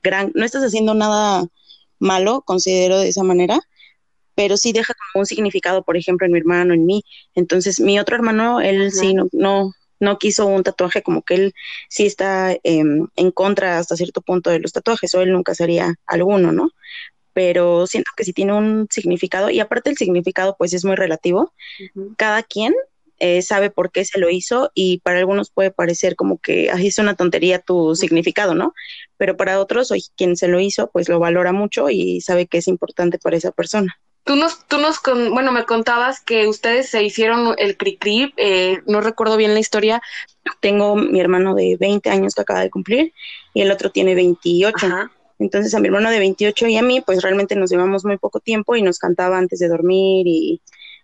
gran, 0.05 0.31
no 0.37 0.45
estás 0.45 0.63
haciendo 0.63 0.95
nada 0.95 1.45
malo, 1.99 2.43
considero 2.43 3.01
de 3.01 3.09
esa 3.09 3.25
manera, 3.25 3.59
pero 4.37 4.57
sí 4.57 4.71
deja 4.71 4.95
como 4.95 5.23
un 5.23 5.27
significado, 5.27 5.83
por 5.83 5.97
ejemplo, 5.97 6.27
en 6.27 6.33
mi 6.33 6.39
hermano, 6.39 6.75
en 6.75 6.87
mí. 6.87 7.03
Entonces, 7.35 7.81
mi 7.81 7.99
otro 7.99 8.15
hermano, 8.15 8.61
él 8.61 8.93
sí 8.93 9.15
no, 9.15 9.27
no, 9.33 9.73
no 10.01 10.19
quiso 10.19 10.47
un 10.47 10.63
tatuaje, 10.63 11.03
como 11.03 11.23
que 11.23 11.35
él 11.35 11.55
sí 11.89 12.07
está 12.07 12.57
em, 12.63 13.09
en 13.17 13.31
contra 13.31 13.79
hasta 13.79 13.97
cierto 13.97 14.21
punto 14.23 14.51
de 14.51 14.61
los 14.61 14.73
tatuajes, 14.73 15.15
o 15.15 15.23
él 15.23 15.33
nunca 15.33 15.55
sería 15.55 15.95
alguno, 16.07 16.53
¿no? 16.53 16.71
Pero 17.33 17.87
siento 17.87 18.11
que 18.17 18.25
sí 18.25 18.33
tiene 18.33 18.53
un 18.53 18.89
significado, 18.91 19.51
y 19.51 19.61
aparte 19.61 19.91
el 19.91 19.97
significado, 19.97 20.57
pues 20.59 20.73
es 20.73 20.85
muy 20.85 20.97
relativo. 20.97 21.53
Cada 22.17 22.43
quien 22.43 22.75
eh, 23.21 23.43
sabe 23.43 23.71
por 23.71 23.91
qué 23.91 24.05
se 24.05 24.21
lo 24.21 24.31
hizo 24.31 24.71
y 24.75 25.01
para 25.01 25.19
algunos 25.19 25.51
puede 25.51 25.73
parecer 25.73 26.15
como 26.15 26.39
que 26.39 26.71
así 26.71 26.87
es 26.89 26.99
una 26.99 27.17
tontería 27.17 27.59
tu 27.59 27.97
significado, 27.97 28.55
¿no? 28.55 28.75
Pero 29.17 29.37
para 29.37 29.61
otros, 29.61 29.91
hoy 29.91 30.05
quien 30.17 30.37
se 30.37 30.47
lo 30.47 30.61
hizo, 30.61 30.91
pues 30.91 31.09
lo 31.09 31.19
valora 31.19 31.53
mucho 31.53 31.91
y 31.91 32.21
sabe 32.21 32.47
que 32.47 32.59
es 32.59 32.69
importante 32.69 33.19
para 33.19 33.37
esa 33.37 33.51
persona. 33.51 33.99
Tú 34.25 34.37
nos, 34.37 34.67
tú 34.67 34.79
nos, 34.79 34.99
con, 34.99 35.33
bueno, 35.33 35.53
me 35.53 35.65
contabas 35.65 36.21
que 36.21 36.47
ustedes 36.47 36.91
se 36.91 37.03
hicieron 37.03 37.55
el 37.57 37.79
cri-cri, 37.79 38.35
eh, 38.37 38.83
no 38.87 39.01
recuerdo 39.01 39.37
bien 39.37 39.55
la 39.55 39.61
historia. 39.61 40.03
Tengo 40.61 40.97
mi 40.97 41.21
hermano 41.21 41.55
de 41.55 41.77
20 41.79 42.11
años 42.11 42.35
que 42.35 42.43
acaba 42.43 42.61
de 42.61 42.71
cumplir 42.71 43.15
y 43.55 43.63
el 43.63 43.71
otro 43.71 43.91
tiene 43.91 44.15
28. 44.15 44.87
Entonces 45.39 45.75
a 45.75 45.81
mi 45.81 45.89
hermano 45.89 46.11
de 46.11 46.19
28 46.19 46.67
y 46.67 46.77
a 46.77 46.83
mí, 46.83 47.01
pues 47.01 47.23
realmente 47.23 47.57
nos 47.57 47.71
llevamos 47.71 48.05
muy 48.05 48.19
poco 48.19 48.41
tiempo 48.41 48.77
y 48.77 48.83
nos 48.83 48.99
cantaba 48.99 49.39
antes 49.39 49.61
de 49.61 49.69
dormir 49.69 50.27
y 50.27 50.61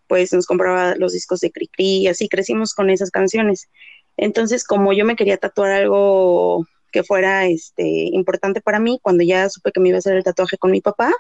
pues 0.07 0.33
nos 0.33 0.46
compraba 0.46 0.94
los 0.96 1.12
discos 1.12 1.40
de 1.40 1.50
Cricri 1.50 1.98
y 1.98 2.09
así 2.09 2.29
crecimos 2.29 2.74
con 2.74 2.90
esas 2.90 3.11
canciones. 3.11 3.68
Entonces, 4.16 4.64
como 4.64 4.92
yo 4.92 5.05
me 5.05 5.16
quería 5.16 5.38
tatuar 5.38 5.72
algo 5.72 6.66
que 6.92 7.03
fuera 7.03 7.46
este 7.46 7.83
importante 8.12 8.61
para 8.61 8.79
mí, 8.79 9.00
cuando 9.03 9.24
ya 9.24 9.48
supe 9.48 9.72
que 9.72 9.81
me 9.81 9.88
iba 9.88 9.96
a 9.96 9.98
hacer 9.98 10.16
el 10.16 10.24
tatuaje 10.24 10.59
con 10.59 10.70
mi 10.70 10.81
papá, 10.81 11.12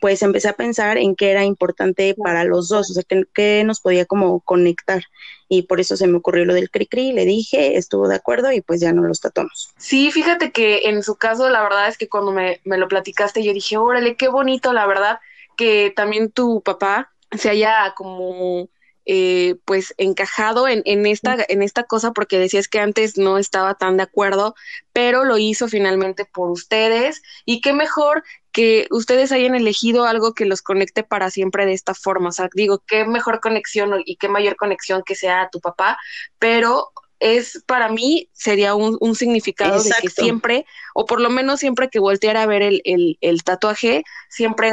pues 0.00 0.22
empecé 0.22 0.48
a 0.48 0.54
pensar 0.54 0.98
en 0.98 1.14
qué 1.14 1.30
era 1.30 1.44
importante 1.44 2.14
para 2.14 2.44
los 2.44 2.68
dos, 2.68 2.90
o 2.90 2.94
sea, 2.94 3.04
qué, 3.34 3.62
nos 3.64 3.80
podía 3.80 4.06
como 4.06 4.40
conectar. 4.40 5.02
Y 5.48 5.62
por 5.62 5.78
eso 5.78 5.96
se 5.96 6.06
me 6.06 6.16
ocurrió 6.16 6.44
lo 6.44 6.54
del 6.54 6.70
cri-cri, 6.70 7.12
le 7.12 7.26
dije, 7.26 7.76
estuvo 7.76 8.08
de 8.08 8.16
acuerdo 8.16 8.50
y 8.50 8.62
pues 8.62 8.80
ya 8.80 8.92
no 8.92 9.02
los 9.02 9.20
tatuamos. 9.20 9.74
Sí, 9.76 10.10
fíjate 10.10 10.52
que 10.52 10.88
en 10.88 11.02
su 11.02 11.16
caso, 11.16 11.50
la 11.50 11.62
verdad 11.62 11.88
es 11.88 11.98
que 11.98 12.08
cuando 12.08 12.32
me, 12.32 12.60
me 12.64 12.78
lo 12.78 12.88
platicaste, 12.88 13.44
yo 13.44 13.52
dije, 13.52 13.76
órale, 13.76 14.16
qué 14.16 14.28
bonito, 14.28 14.72
la 14.72 14.86
verdad, 14.86 15.20
que 15.56 15.92
también 15.94 16.30
tu 16.32 16.62
papá 16.62 17.12
se 17.32 17.50
haya 17.50 17.92
como 17.96 18.68
eh, 19.12 19.56
pues 19.64 19.92
encajado 19.98 20.68
en, 20.68 20.82
en, 20.84 21.04
esta, 21.04 21.36
en 21.48 21.62
esta 21.62 21.82
cosa 21.82 22.12
porque 22.12 22.38
decías 22.38 22.68
que 22.68 22.78
antes 22.78 23.18
no 23.18 23.38
estaba 23.38 23.74
tan 23.74 23.96
de 23.96 24.04
acuerdo, 24.04 24.54
pero 24.92 25.24
lo 25.24 25.36
hizo 25.36 25.66
finalmente 25.66 26.26
por 26.26 26.48
ustedes. 26.48 27.20
Y 27.44 27.60
qué 27.60 27.72
mejor 27.72 28.22
que 28.52 28.86
ustedes 28.92 29.32
hayan 29.32 29.56
elegido 29.56 30.04
algo 30.04 30.32
que 30.32 30.44
los 30.44 30.62
conecte 30.62 31.02
para 31.02 31.32
siempre 31.32 31.66
de 31.66 31.72
esta 31.72 31.92
forma. 31.92 32.28
O 32.28 32.32
sea, 32.32 32.48
digo, 32.54 32.84
qué 32.86 33.04
mejor 33.04 33.40
conexión 33.40 34.00
y 34.04 34.14
qué 34.14 34.28
mayor 34.28 34.54
conexión 34.54 35.02
que 35.04 35.16
sea 35.16 35.48
tu 35.50 35.58
papá, 35.58 35.98
pero 36.38 36.92
es 37.18 37.64
para 37.66 37.88
mí 37.88 38.28
sería 38.32 38.76
un, 38.76 38.96
un 39.00 39.16
significado 39.16 39.82
de 39.82 39.90
que 40.00 40.08
siempre, 40.08 40.66
o 40.94 41.04
por 41.04 41.20
lo 41.20 41.30
menos 41.30 41.58
siempre 41.58 41.88
que 41.88 41.98
volteara 41.98 42.44
a 42.44 42.46
ver 42.46 42.62
el, 42.62 42.80
el, 42.84 43.18
el 43.20 43.42
tatuaje, 43.42 44.04
siempre 44.28 44.70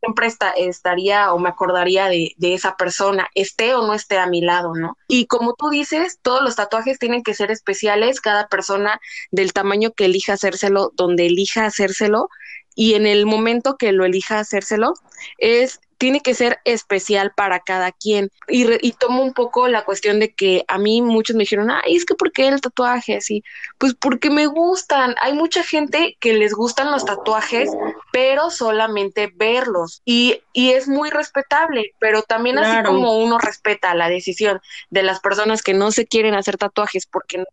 siempre 0.00 0.28
estaría 0.56 1.32
o 1.32 1.38
me 1.38 1.48
acordaría 1.48 2.06
de, 2.08 2.34
de, 2.36 2.54
esa 2.54 2.76
persona, 2.76 3.28
esté 3.34 3.74
o 3.74 3.86
no 3.86 3.94
esté 3.94 4.18
a 4.18 4.26
mi 4.26 4.40
lado, 4.40 4.74
¿no? 4.74 4.96
Y 5.08 5.26
como 5.26 5.54
tú 5.54 5.70
dices, 5.70 6.18
todos 6.22 6.42
los 6.42 6.56
tatuajes 6.56 6.98
tienen 6.98 7.22
que 7.22 7.34
ser 7.34 7.50
especiales, 7.50 8.20
cada 8.20 8.48
persona 8.48 9.00
del 9.30 9.52
tamaño 9.52 9.92
que 9.92 10.06
elija 10.06 10.34
hacérselo, 10.34 10.92
donde 10.94 11.26
elija 11.26 11.66
hacérselo, 11.66 12.28
y 12.74 12.94
en 12.94 13.06
el 13.06 13.26
momento 13.26 13.76
que 13.76 13.92
lo 13.92 14.04
elija 14.04 14.38
hacérselo, 14.38 14.94
es 15.38 15.80
tiene 15.98 16.20
que 16.20 16.34
ser 16.34 16.60
especial 16.64 17.32
para 17.36 17.60
cada 17.60 17.92
quien. 17.92 18.30
Y, 18.46 18.66
y, 18.86 18.92
tomo 18.92 19.22
un 19.22 19.34
poco 19.34 19.68
la 19.68 19.84
cuestión 19.84 20.20
de 20.20 20.32
que 20.32 20.64
a 20.68 20.78
mí 20.78 21.02
muchos 21.02 21.36
me 21.36 21.42
dijeron, 21.42 21.70
ay, 21.70 21.96
es 21.96 22.04
que 22.04 22.14
¿por 22.14 22.32
qué 22.32 22.48
el 22.48 22.60
tatuaje 22.60 23.16
así? 23.16 23.42
Pues 23.78 23.94
porque 23.94 24.30
me 24.30 24.46
gustan. 24.46 25.14
Hay 25.20 25.34
mucha 25.34 25.62
gente 25.62 26.16
que 26.20 26.32
les 26.32 26.54
gustan 26.54 26.90
los 26.90 27.04
tatuajes, 27.04 27.70
pero 28.12 28.50
solamente 28.50 29.32
verlos. 29.34 30.00
Y, 30.04 30.40
y 30.52 30.70
es 30.70 30.88
muy 30.88 31.10
respetable, 31.10 31.92
pero 31.98 32.22
también 32.22 32.58
así 32.58 32.84
como 32.84 33.18
uno 33.18 33.38
respeta 33.38 33.94
la 33.94 34.08
decisión 34.08 34.60
de 34.90 35.02
las 35.02 35.20
personas 35.20 35.62
que 35.62 35.74
no 35.74 35.90
se 35.90 36.06
quieren 36.06 36.34
hacer 36.34 36.56
tatuajes 36.56 37.06
porque 37.06 37.38
no 37.38 37.44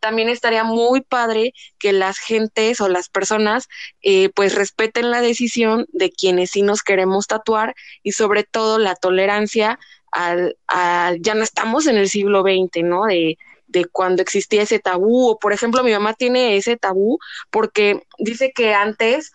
también 0.00 0.28
estaría 0.28 0.64
muy 0.64 1.00
padre 1.00 1.52
que 1.78 1.92
las 1.92 2.18
gentes 2.18 2.80
o 2.80 2.88
las 2.88 3.08
personas 3.08 3.68
eh, 4.02 4.30
pues 4.30 4.54
respeten 4.54 5.10
la 5.10 5.20
decisión 5.20 5.86
de 5.92 6.10
quienes 6.10 6.50
sí 6.50 6.62
nos 6.62 6.82
queremos 6.82 7.26
tatuar 7.26 7.74
y 8.02 8.12
sobre 8.12 8.44
todo 8.44 8.78
la 8.78 8.94
tolerancia 8.94 9.78
al, 10.12 10.56
ya 11.20 11.34
no 11.34 11.42
estamos 11.42 11.86
en 11.86 11.96
el 11.96 12.08
siglo 12.08 12.42
XX, 12.42 12.82
¿no? 12.84 13.04
De, 13.04 13.36
de 13.66 13.84
cuando 13.86 14.22
existía 14.22 14.62
ese 14.62 14.78
tabú, 14.78 15.28
o 15.30 15.38
por 15.38 15.52
ejemplo 15.52 15.82
mi 15.82 15.92
mamá 15.92 16.14
tiene 16.14 16.56
ese 16.56 16.76
tabú 16.76 17.18
porque 17.50 18.02
dice 18.18 18.52
que 18.54 18.74
antes 18.74 19.32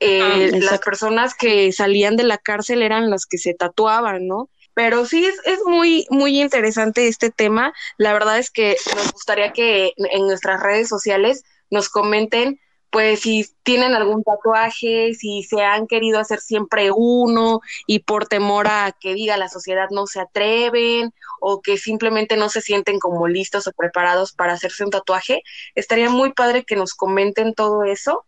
eh, 0.00 0.50
ah, 0.52 0.56
las 0.58 0.80
personas 0.80 1.34
que 1.34 1.72
salían 1.72 2.16
de 2.16 2.24
la 2.24 2.38
cárcel 2.38 2.82
eran 2.82 3.10
las 3.10 3.26
que 3.26 3.38
se 3.38 3.54
tatuaban, 3.54 4.26
¿no? 4.26 4.48
Pero 4.74 5.06
sí 5.06 5.24
es, 5.24 5.36
es 5.44 5.60
muy, 5.64 6.06
muy 6.10 6.40
interesante 6.40 7.08
este 7.08 7.30
tema. 7.30 7.72
La 7.96 8.12
verdad 8.12 8.38
es 8.38 8.50
que 8.50 8.76
nos 8.94 9.12
gustaría 9.12 9.52
que 9.52 9.92
en 9.96 10.26
nuestras 10.26 10.62
redes 10.62 10.88
sociales 10.88 11.44
nos 11.70 11.88
comenten 11.88 12.60
pues 12.94 13.22
si 13.22 13.44
tienen 13.64 13.92
algún 13.94 14.22
tatuaje, 14.22 15.14
si 15.14 15.42
se 15.42 15.64
han 15.64 15.88
querido 15.88 16.20
hacer 16.20 16.38
siempre 16.38 16.92
uno 16.94 17.60
y 17.88 17.98
por 17.98 18.28
temor 18.28 18.68
a 18.68 18.92
que 18.92 19.14
diga 19.14 19.36
la 19.36 19.48
sociedad 19.48 19.88
no 19.90 20.06
se 20.06 20.20
atreven 20.20 21.12
o 21.40 21.60
que 21.60 21.76
simplemente 21.76 22.36
no 22.36 22.48
se 22.50 22.60
sienten 22.60 23.00
como 23.00 23.26
listos 23.26 23.66
o 23.66 23.72
preparados 23.72 24.32
para 24.32 24.52
hacerse 24.52 24.84
un 24.84 24.90
tatuaje, 24.90 25.42
estaría 25.74 26.08
muy 26.08 26.34
padre 26.34 26.62
que 26.62 26.76
nos 26.76 26.94
comenten 26.94 27.52
todo 27.54 27.82
eso. 27.82 28.26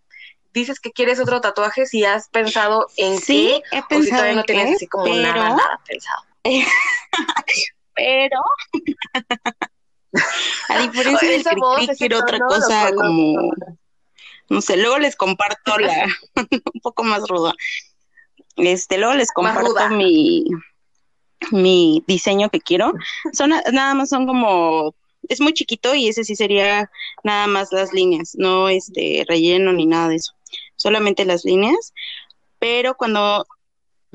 Dices 0.52 0.80
que 0.80 0.90
quieres 0.90 1.20
otro 1.20 1.40
tatuaje, 1.40 1.86
si 1.86 2.04
has 2.04 2.28
pensado 2.28 2.88
en 2.96 3.20
sí, 3.20 3.62
qué, 3.70 3.78
he 3.78 3.82
pensado 3.84 4.00
o 4.00 4.02
si 4.02 4.10
todavía 4.10 4.34
no 4.34 4.42
tienes 4.42 4.74
así 4.74 4.88
como 4.88 5.06
nada, 5.06 5.50
nada 5.50 5.80
pensado. 5.86 6.24
pero 7.94 8.40
a 10.68 10.78
diferencia 10.80 11.28
del 11.28 11.40
cri 11.40 11.96
quiero 11.96 12.18
otra 12.18 12.38
cosa 12.38 12.92
como 12.94 13.52
no 14.48 14.60
sé, 14.60 14.76
luego 14.76 14.98
les 14.98 15.16
comparto 15.16 15.78
la 15.78 16.06
un 16.74 16.80
poco 16.80 17.02
más 17.02 17.26
ruda. 17.28 17.52
Este, 18.56 18.96
luego 18.96 19.14
les 19.14 19.32
comparto 19.32 19.88
mi 19.90 20.44
mi 21.50 22.02
diseño 22.06 22.48
que 22.48 22.60
quiero. 22.60 22.92
Son 23.32 23.50
nada 23.50 23.94
más 23.94 24.08
son 24.08 24.26
como 24.26 24.94
es 25.28 25.40
muy 25.40 25.52
chiquito 25.52 25.94
y 25.94 26.08
ese 26.08 26.24
sí 26.24 26.36
sería 26.36 26.90
nada 27.24 27.46
más 27.48 27.72
las 27.72 27.92
líneas, 27.92 28.34
no 28.36 28.68
este 28.68 29.24
relleno 29.28 29.72
ni 29.72 29.86
nada 29.86 30.08
de 30.08 30.16
eso. 30.16 30.32
Solamente 30.76 31.24
las 31.24 31.44
líneas, 31.44 31.92
pero 32.58 32.96
cuando 32.96 33.46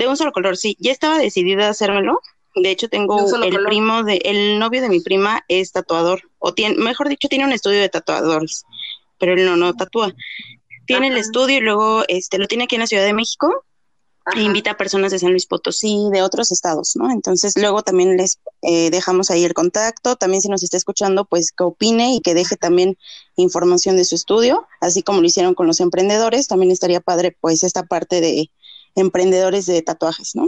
de 0.01 0.09
un 0.09 0.17
solo 0.17 0.31
color, 0.31 0.57
sí. 0.57 0.75
Ya 0.79 0.91
estaba 0.91 1.17
decidida 1.17 1.67
a 1.67 1.71
hacérmelo. 1.71 2.21
De 2.55 2.69
hecho, 2.69 2.89
tengo 2.89 3.17
el 3.43 3.63
primo 3.63 4.03
de, 4.03 4.17
el 4.25 4.59
novio 4.59 4.81
de 4.81 4.89
mi 4.89 4.99
prima 4.99 5.43
es 5.47 5.71
tatuador, 5.71 6.23
o 6.37 6.53
tiene, 6.53 6.75
mejor 6.75 7.07
dicho, 7.07 7.29
tiene 7.29 7.45
un 7.45 7.53
estudio 7.53 7.79
de 7.79 7.87
tatuadores, 7.87 8.65
pero 9.17 9.33
él 9.33 9.45
no, 9.45 9.55
no 9.55 9.73
tatúa. 9.73 10.13
Tiene 10.85 11.07
el 11.07 11.17
estudio 11.17 11.57
y 11.57 11.61
luego 11.61 12.03
este 12.09 12.37
lo 12.37 12.47
tiene 12.47 12.65
aquí 12.65 12.75
en 12.75 12.81
la 12.81 12.87
Ciudad 12.87 13.05
de 13.05 13.13
México. 13.13 13.63
E 14.35 14.41
invita 14.41 14.71
a 14.71 14.77
personas 14.77 15.11
de 15.11 15.17
San 15.17 15.31
Luis 15.31 15.47
Potosí, 15.47 16.09
de 16.11 16.21
otros 16.21 16.51
estados, 16.51 16.95
¿no? 16.95 17.09
Entonces, 17.09 17.53
luego 17.57 17.81
también 17.81 18.17
les 18.17 18.39
eh, 18.61 18.91
dejamos 18.91 19.31
ahí 19.31 19.43
el 19.43 19.55
contacto. 19.55 20.15
También, 20.15 20.41
si 20.41 20.47
nos 20.47 20.61
está 20.61 20.77
escuchando, 20.77 21.25
pues 21.25 21.51
que 21.51 21.63
opine 21.63 22.13
y 22.13 22.21
que 22.21 22.35
deje 22.35 22.55
también 22.55 22.97
información 23.35 23.95
de 23.95 24.05
su 24.05 24.13
estudio, 24.13 24.67
así 24.79 25.01
como 25.01 25.21
lo 25.21 25.25
hicieron 25.25 25.55
con 25.55 25.65
los 25.65 25.79
emprendedores. 25.79 26.47
También 26.47 26.71
estaría 26.71 27.01
padre, 27.01 27.35
pues, 27.41 27.63
esta 27.63 27.83
parte 27.83 28.21
de 28.21 28.51
emprendedores 28.95 29.65
de 29.65 29.81
tatuajes, 29.81 30.35
¿no? 30.35 30.47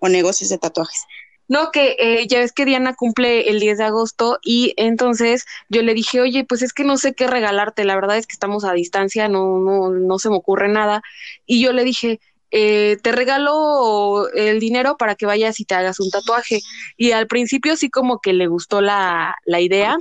O 0.00 0.08
negocios 0.08 0.50
de 0.50 0.58
tatuajes. 0.58 1.04
No, 1.46 1.70
que 1.72 1.96
eh, 1.98 2.26
ya 2.26 2.38
ves 2.38 2.52
que 2.52 2.64
Diana 2.64 2.94
cumple 2.94 3.50
el 3.50 3.60
10 3.60 3.78
de 3.78 3.84
agosto 3.84 4.38
y 4.42 4.72
entonces 4.78 5.44
yo 5.68 5.82
le 5.82 5.92
dije, 5.92 6.20
oye, 6.20 6.44
pues 6.44 6.62
es 6.62 6.72
que 6.72 6.84
no 6.84 6.96
sé 6.96 7.14
qué 7.14 7.26
regalarte, 7.26 7.84
la 7.84 7.94
verdad 7.94 8.16
es 8.16 8.26
que 8.26 8.32
estamos 8.32 8.64
a 8.64 8.72
distancia, 8.72 9.28
no, 9.28 9.58
no, 9.58 9.90
no 9.90 10.18
se 10.18 10.30
me 10.30 10.36
ocurre 10.36 10.68
nada. 10.68 11.02
Y 11.44 11.60
yo 11.60 11.74
le 11.74 11.84
dije, 11.84 12.18
eh, 12.50 12.96
te 13.02 13.12
regalo 13.12 14.30
el 14.32 14.58
dinero 14.58 14.96
para 14.96 15.16
que 15.16 15.26
vayas 15.26 15.60
y 15.60 15.66
te 15.66 15.74
hagas 15.74 16.00
un 16.00 16.08
tatuaje. 16.10 16.60
Y 16.96 17.12
al 17.12 17.26
principio 17.26 17.76
sí 17.76 17.90
como 17.90 18.20
que 18.20 18.32
le 18.32 18.46
gustó 18.46 18.80
la, 18.80 19.36
la 19.44 19.60
idea, 19.60 19.98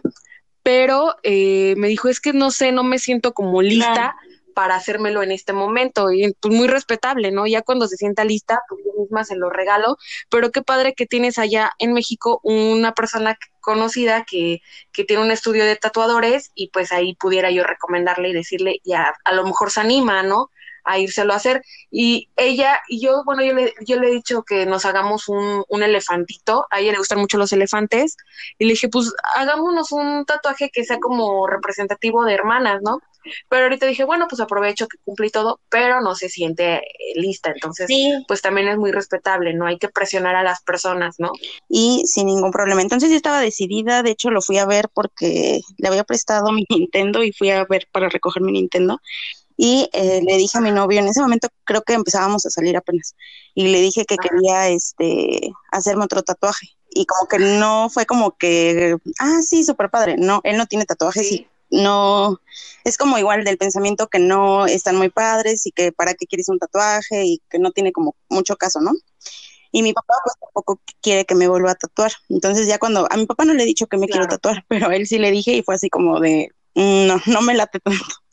pero 0.62 1.16
eh, 1.24 1.74
me 1.78 1.90
dijo, 1.90 2.08
es 2.08 2.22
que 2.22 2.32
no 2.32 2.52
sé, 2.52 2.72
no 2.72 2.84
me 2.84 3.00
siento 3.00 3.34
como 3.34 3.62
lista 3.62 4.16
para 4.54 4.76
hacérmelo 4.76 5.24
en 5.24 5.32
este 5.32 5.54
momento. 5.54 6.12
Y 6.12 6.34
pues 6.40 6.54
muy 6.54 6.68
respetable, 6.68 7.32
¿no? 7.32 7.48
Ya 7.48 7.62
cuando 7.62 7.88
se 7.88 7.98
sienta 7.98 8.24
lista, 8.24 8.62
pues 8.70 8.82
yo 8.86 9.02
misma 9.02 9.24
se 9.24 9.36
lo 9.36 9.50
regalo. 9.50 9.98
Pero 10.30 10.52
qué 10.52 10.62
padre 10.62 10.94
que 10.94 11.06
tienes 11.06 11.38
allá 11.38 11.72
en 11.80 11.94
México 11.94 12.40
una 12.44 12.94
persona 12.94 13.38
conocida 13.62 14.26
que, 14.26 14.62
que 14.92 15.04
tiene 15.04 15.24
un 15.24 15.32
estudio 15.32 15.66
de 15.66 15.76
tatuadores 15.76 16.52
y 16.56 16.70
pues 16.70 16.92
ahí 16.92 17.16
pudiera 17.16 17.52
yo 17.52 17.64
recomendarle 17.64 18.30
y 18.30 18.34
decirle, 18.34 18.80
ya, 18.84 19.14
a 19.24 19.34
lo 19.34 19.46
mejor 19.46 19.72
se 19.72 19.82
anima, 19.82 20.24
¿no? 20.24 20.50
a 20.84 21.00
írselo 21.00 21.34
a 21.34 21.38
hacer. 21.38 21.64
Y 21.92 22.30
ella, 22.36 22.80
y 22.88 23.02
yo, 23.02 23.24
bueno, 23.26 23.44
yo 23.44 23.54
le, 23.54 23.74
yo 23.86 24.00
le 24.00 24.08
he 24.10 24.12
dicho 24.12 24.44
que 24.44 24.66
nos 24.66 24.86
hagamos 24.86 25.30
un, 25.30 25.64
un 25.68 25.84
elefantito, 25.84 26.66
a 26.70 26.80
ella 26.80 26.92
le 26.92 26.98
gustan 26.98 27.20
mucho 27.20 27.38
los 27.38 27.52
elefantes, 27.54 28.18
y 28.58 28.66
le 28.66 28.74
dije, 28.74 28.90
pues 28.90 29.14
hagámonos 29.36 29.92
un 29.92 30.26
tatuaje 30.26 30.70
que 30.72 30.84
sea 30.84 31.00
como 31.00 31.48
representativo 31.48 32.26
de 32.26 32.34
hermanas, 32.34 32.82
¿no? 32.84 33.00
Pero 33.50 33.64
ahorita 33.64 33.86
dije, 33.86 34.04
bueno, 34.04 34.28
pues 34.30 34.42
aprovecho 34.42 34.88
que 34.88 34.98
cumplí 35.04 35.30
todo, 35.30 35.60
pero 35.70 36.02
no 36.02 36.16
se 36.16 36.30
siente 36.30 36.76
eh, 36.76 36.82
lista. 37.16 37.52
Entonces, 37.52 37.88
pues 38.28 38.42
también 38.42 38.68
es 38.68 38.78
muy 38.78 38.92
respetable, 38.92 39.54
no 39.54 39.66
hay 39.66 39.78
que 39.78 39.90
presionar 39.90 40.36
a 40.36 40.44
las 40.44 40.62
personas, 40.64 41.16
¿no? 41.20 41.32
Y 41.70 42.04
sin 42.06 42.28
ningún 42.28 42.52
problema. 42.52 42.82
Entonces 42.82 43.10
yo 43.10 43.16
estaba 43.16 43.40
decidida, 43.40 44.04
de 44.04 44.12
hecho 44.12 44.30
lo 44.32 44.42
fui 44.42 44.58
a 44.58 44.66
ver 44.66 44.90
porque 44.94 45.62
le 45.78 45.88
había 45.88 46.04
prestado 46.04 46.52
mi 46.52 46.66
Nintendo 46.70 47.24
y 47.24 47.32
fui 47.32 47.50
a 47.50 47.66
ver 47.66 47.88
para 47.92 48.10
recoger 48.10 48.42
mi 48.42 48.52
Nintendo. 48.52 49.00
y 49.56 49.88
eh, 49.94 50.22
le 50.26 50.38
dije 50.38 50.58
a 50.58 50.62
mi 50.62 50.72
novio, 50.72 51.00
en 51.00 51.08
ese 51.08 51.22
momento 51.22 51.48
creo 51.64 51.84
que 51.84 51.94
empezábamos 51.94 52.46
a 52.46 52.50
salir 52.50 52.76
apenas, 52.76 53.16
y 53.54 53.68
le 53.68 53.80
dije 53.82 54.06
que 54.06 54.18
quería 54.18 54.68
este 54.70 55.52
hacerme 55.72 56.06
otro 56.06 56.24
tatuaje. 56.24 56.68
Y 56.96 57.06
como 57.06 57.28
que 57.28 57.40
no 57.40 57.90
fue 57.90 58.06
como 58.06 58.38
que, 58.38 58.98
ah, 59.20 59.42
sí, 59.42 59.64
súper 59.64 59.90
padre. 59.90 60.16
No, 60.18 60.42
él 60.44 60.58
no 60.58 60.68
tiene 60.68 60.86
tatuajes 60.86 61.32
y 61.32 61.48
no, 61.74 62.40
es 62.84 62.98
como 62.98 63.18
igual 63.18 63.44
del 63.44 63.58
pensamiento 63.58 64.08
que 64.08 64.20
no 64.20 64.68
están 64.68 64.96
muy 64.96 65.10
padres 65.10 65.66
y 65.66 65.72
que 65.72 65.92
para 65.92 66.14
qué 66.14 66.28
quieres 66.28 66.48
un 66.50 66.60
tatuaje 66.60 67.26
y 67.26 67.42
que 67.50 67.58
no 67.58 67.72
tiene 67.72 67.92
como 67.92 68.16
mucho 68.30 68.56
caso, 68.56 68.80
¿no? 68.80 68.92
Y 69.72 69.82
mi 69.82 69.92
papá 69.92 70.14
pues 70.24 70.36
tampoco 70.40 70.80
quiere 71.02 71.26
que 71.26 71.34
me 71.34 71.48
vuelva 71.48 71.72
a 71.72 71.76
tatuar. 71.76 72.12
Entonces 72.30 72.68
ya 72.68 72.78
cuando, 72.78 73.08
a 73.10 73.18
mi 73.18 73.26
papá 73.26 73.44
no 73.44 73.56
le 73.56 73.64
he 73.64 73.66
dicho 73.66 73.88
que 73.88 73.98
me 73.98 74.08
quiero 74.08 74.28
tatuar, 74.28 74.64
pero 74.68 74.90
a 74.90 74.96
él 74.96 75.08
sí 75.08 75.18
le 75.18 75.32
dije 75.32 75.54
y 75.54 75.64
fue 75.64 75.74
así 75.74 75.90
como 75.90 76.20
de, 76.20 76.50
mm, 76.76 77.08
no, 77.08 77.20
no 77.26 77.42
me 77.42 77.56
late 77.56 77.80
tanto. 77.80 78.00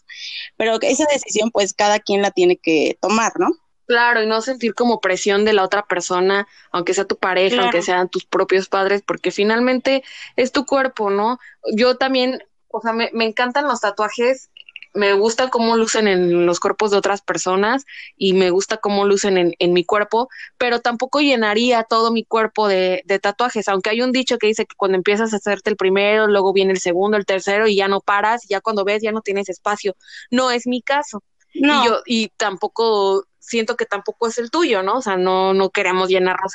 Pero 0.58 0.78
esa 0.82 1.06
decisión 1.10 1.50
pues 1.50 1.72
cada 1.72 1.98
quien 1.98 2.20
la 2.20 2.30
tiene 2.30 2.58
que 2.58 2.98
tomar, 3.00 3.32
¿no? 3.38 3.48
Claro, 3.90 4.22
y 4.22 4.26
no 4.28 4.40
sentir 4.40 4.74
como 4.74 5.00
presión 5.00 5.44
de 5.44 5.52
la 5.52 5.64
otra 5.64 5.84
persona, 5.84 6.46
aunque 6.70 6.94
sea 6.94 7.06
tu 7.06 7.16
pareja, 7.16 7.62
aunque 7.62 7.82
sean 7.82 8.08
tus 8.08 8.24
propios 8.24 8.68
padres, 8.68 9.02
porque 9.04 9.32
finalmente 9.32 10.04
es 10.36 10.52
tu 10.52 10.64
cuerpo, 10.64 11.10
¿no? 11.10 11.40
Yo 11.72 11.96
también, 11.96 12.40
o 12.70 12.80
sea, 12.80 12.92
me, 12.92 13.10
me 13.12 13.24
encantan 13.24 13.66
los 13.66 13.80
tatuajes 13.80 14.50
me 14.94 15.12
gusta 15.14 15.50
cómo 15.50 15.76
lucen 15.76 16.08
en 16.08 16.46
los 16.46 16.58
cuerpos 16.58 16.90
de 16.90 16.96
otras 16.96 17.22
personas 17.22 17.84
y 18.16 18.32
me 18.32 18.50
gusta 18.50 18.78
cómo 18.78 19.04
lucen 19.04 19.38
en, 19.38 19.54
en 19.58 19.72
mi 19.72 19.84
cuerpo, 19.84 20.28
pero 20.58 20.80
tampoco 20.80 21.20
llenaría 21.20 21.84
todo 21.84 22.10
mi 22.10 22.24
cuerpo 22.24 22.66
de, 22.66 23.02
de, 23.04 23.18
tatuajes, 23.18 23.68
aunque 23.68 23.90
hay 23.90 24.02
un 24.02 24.12
dicho 24.12 24.38
que 24.38 24.48
dice 24.48 24.66
que 24.66 24.74
cuando 24.76 24.96
empiezas 24.96 25.32
a 25.32 25.36
hacerte 25.36 25.70
el 25.70 25.76
primero, 25.76 26.26
luego 26.26 26.52
viene 26.52 26.72
el 26.72 26.80
segundo, 26.80 27.16
el 27.16 27.26
tercero 27.26 27.68
y 27.68 27.76
ya 27.76 27.88
no 27.88 28.00
paras, 28.00 28.46
ya 28.48 28.60
cuando 28.60 28.84
ves 28.84 29.02
ya 29.02 29.12
no 29.12 29.20
tienes 29.20 29.48
espacio. 29.48 29.94
No 30.30 30.50
es 30.50 30.66
mi 30.66 30.82
caso. 30.82 31.22
No. 31.54 31.82
Y 31.82 31.86
yo, 31.86 32.00
y 32.06 32.28
tampoco, 32.36 33.24
siento 33.38 33.76
que 33.76 33.86
tampoco 33.86 34.28
es 34.28 34.38
el 34.38 34.50
tuyo, 34.50 34.82
¿no? 34.82 34.94
O 34.98 35.02
sea, 35.02 35.16
no, 35.16 35.54
no 35.54 35.70
queremos 35.70 36.08
llenarnos 36.08 36.52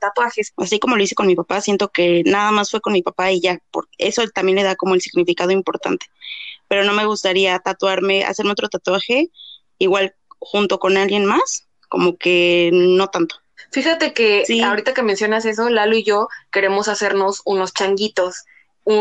tatuajes. 0.00 0.52
Así 0.56 0.78
como 0.78 0.96
lo 0.96 1.02
hice 1.02 1.14
con 1.14 1.26
mi 1.26 1.36
papá, 1.36 1.60
siento 1.60 1.88
que 1.88 2.22
nada 2.24 2.50
más 2.50 2.70
fue 2.70 2.80
con 2.80 2.92
mi 2.92 3.02
papá 3.02 3.32
y 3.32 3.40
ya, 3.40 3.58
por 3.70 3.88
eso 3.98 4.22
también 4.28 4.56
le 4.56 4.64
da 4.64 4.76
como 4.76 4.94
el 4.94 5.00
significado 5.00 5.50
importante 5.50 6.06
pero 6.68 6.84
no 6.84 6.92
me 6.92 7.06
gustaría 7.06 7.58
tatuarme, 7.58 8.24
hacerme 8.24 8.52
otro 8.52 8.68
tatuaje 8.68 9.30
igual 9.78 10.14
junto 10.38 10.78
con 10.78 10.96
alguien 10.96 11.24
más, 11.24 11.66
como 11.88 12.16
que 12.16 12.70
no 12.72 13.08
tanto. 13.08 13.36
Fíjate 13.70 14.12
que 14.12 14.44
ahorita 14.64 14.94
que 14.94 15.02
mencionas 15.02 15.44
eso, 15.44 15.68
Lalo 15.68 15.96
y 15.96 16.02
yo 16.02 16.28
queremos 16.50 16.88
hacernos 16.88 17.42
unos 17.44 17.72
changuitos 17.72 18.44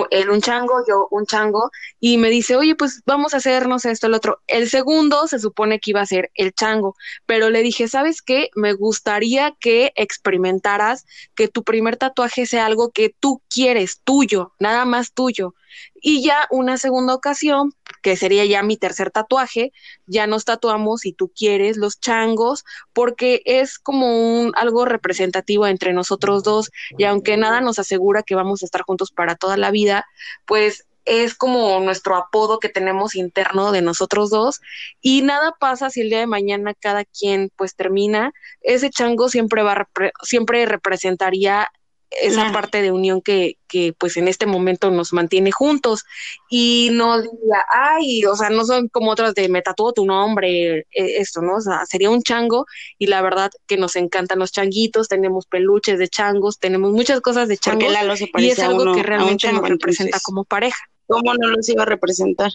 él 0.10 0.30
un 0.30 0.42
chango, 0.42 0.84
yo 0.88 1.08
un 1.12 1.26
chango, 1.26 1.72
y 2.00 2.18
me 2.18 2.30
dice, 2.30 2.56
oye, 2.56 2.76
pues 2.76 3.02
vamos 3.06 3.34
a 3.34 3.38
hacernos 3.38 3.86
esto, 3.86 4.08
el 4.08 4.16
otro. 4.16 4.42
El 4.48 4.70
segundo 4.70 5.28
se 5.28 5.40
supone 5.40 5.80
que 5.80 5.92
iba 5.92 6.02
a 6.02 6.06
ser 6.06 6.32
el 6.36 6.54
chango, 6.54 6.96
pero 7.26 7.50
le 7.50 7.62
dije, 7.62 7.88
¿sabes 7.88 8.22
qué? 8.22 8.50
Me 8.56 8.74
gustaría 8.74 9.56
que 9.60 9.94
experimentaras 9.96 11.06
que 11.36 11.48
tu 11.48 11.64
primer 11.64 11.98
tatuaje 11.98 12.46
sea 12.46 12.66
algo 12.66 12.92
que 12.92 13.16
tú 13.20 13.42
quieres, 13.50 14.02
tuyo, 14.04 14.54
nada 14.60 14.86
más 14.86 15.14
tuyo. 15.14 15.54
Y 15.96 16.24
ya 16.24 16.48
una 16.52 16.78
segunda 16.78 17.14
ocasión, 17.14 17.74
que 18.06 18.16
sería 18.16 18.46
ya 18.46 18.62
mi 18.62 18.78
tercer 18.78 19.10
tatuaje, 19.10 19.74
ya 20.06 20.28
nos 20.28 20.46
tatuamos 20.46 21.02
si 21.02 21.12
tú 21.12 21.32
quieres 21.36 21.76
los 21.76 22.00
changos, 22.00 22.64
porque 22.94 23.42
es 23.46 23.80
como 23.80 24.42
un 24.44 24.52
algo 24.56 24.86
representativo 24.86 25.66
entre 25.66 25.92
nosotros 25.92 26.44
dos 26.44 26.70
y 27.00 27.06
aunque 27.06 27.36
nada 27.36 27.62
nos 27.62 27.80
asegura 27.80 28.22
que 28.22 28.36
vamos 28.36 28.62
a 28.62 28.68
estar 28.68 28.84
juntos 28.84 29.10
para 29.10 29.36
toda 29.36 29.58
la 29.58 29.72
vida, 29.72 30.06
pues 30.46 30.86
es 31.06 31.34
como 31.34 31.80
nuestro 31.80 32.16
apodo 32.16 32.60
que 32.60 32.70
tenemos 32.70 33.16
interno 33.16 33.72
de 33.72 33.82
nosotros 33.82 34.30
dos 34.30 34.62
y 35.02 35.24
nada 35.24 35.56
pasa 35.60 35.90
si 35.90 36.02
el 36.02 36.10
día 36.10 36.20
de 36.20 36.28
mañana 36.28 36.76
cada 36.76 37.06
quien 37.06 37.50
pues 37.56 37.76
termina, 37.76 38.34
ese 38.62 38.92
chango 38.92 39.30
siempre 39.30 39.64
va 39.64 39.90
siempre 40.22 40.68
representaría 40.68 41.72
esa 42.22 42.52
parte 42.52 42.82
de 42.82 42.92
unión 42.92 43.22
que, 43.22 43.58
que 43.68 43.94
pues 43.94 44.18
en 44.18 44.28
este 44.28 44.46
momento 44.46 44.90
nos 44.92 45.14
mantiene 45.14 45.52
juntos 45.52 46.06
y 46.50 46.90
no 46.94 47.22
diga, 47.22 47.66
ay, 47.74 48.26
o 48.26 48.36
sea, 48.36 48.50
no 48.50 48.66
son 48.66 48.88
como 48.90 49.12
otras 49.12 49.34
de 49.36 49.50
me 49.50 49.62
tatúo 49.62 49.94
tu 49.94 50.06
nombre, 50.06 50.80
e, 50.80 50.86
esto, 50.92 51.42
¿no? 51.42 51.58
O 51.58 51.62
sea, 51.62 51.86
sería 51.86 52.10
un 52.10 52.22
chango 52.22 52.66
y 52.98 53.08
la 53.08 53.22
verdad 53.22 53.52
que 53.68 53.78
nos 53.78 53.96
encantan 53.96 54.40
los 54.40 54.52
changuitos, 54.52 55.08
tenemos 55.08 55.46
peluches 55.46 56.00
de 56.00 56.08
changos, 56.08 56.60
tenemos 56.60 56.92
muchas 56.92 57.22
cosas 57.22 57.48
de 57.48 57.58
changos 57.58 57.94
y 58.38 58.50
es 58.50 58.60
algo 58.60 58.94
que 58.94 59.04
realmente 59.04 59.52
nos 59.52 59.68
representa 59.68 60.20
como 60.24 60.46
pareja. 60.46 60.80
¿Cómo 61.08 61.34
no 61.34 61.50
los 61.50 61.68
iba 61.70 61.84
a 61.84 61.86
representar? 61.86 62.52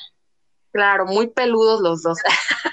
Claro, 0.73 1.07
muy 1.07 1.29
peludos 1.29 1.81
los 1.81 2.03
dos. 2.03 2.19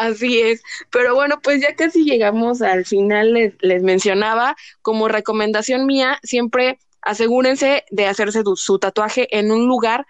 Así 0.00 0.40
es. 0.40 0.62
Pero 0.90 1.14
bueno, 1.14 1.40
pues 1.42 1.60
ya 1.60 1.76
casi 1.76 2.04
llegamos 2.04 2.62
al 2.62 2.86
final, 2.86 3.34
les, 3.34 3.52
les 3.60 3.82
mencionaba, 3.82 4.56
como 4.80 5.08
recomendación 5.08 5.84
mía, 5.84 6.18
siempre 6.22 6.78
asegúrense 7.02 7.84
de 7.90 8.06
hacerse 8.06 8.42
su 8.56 8.78
tatuaje 8.78 9.28
en 9.38 9.50
un 9.52 9.68
lugar 9.68 10.06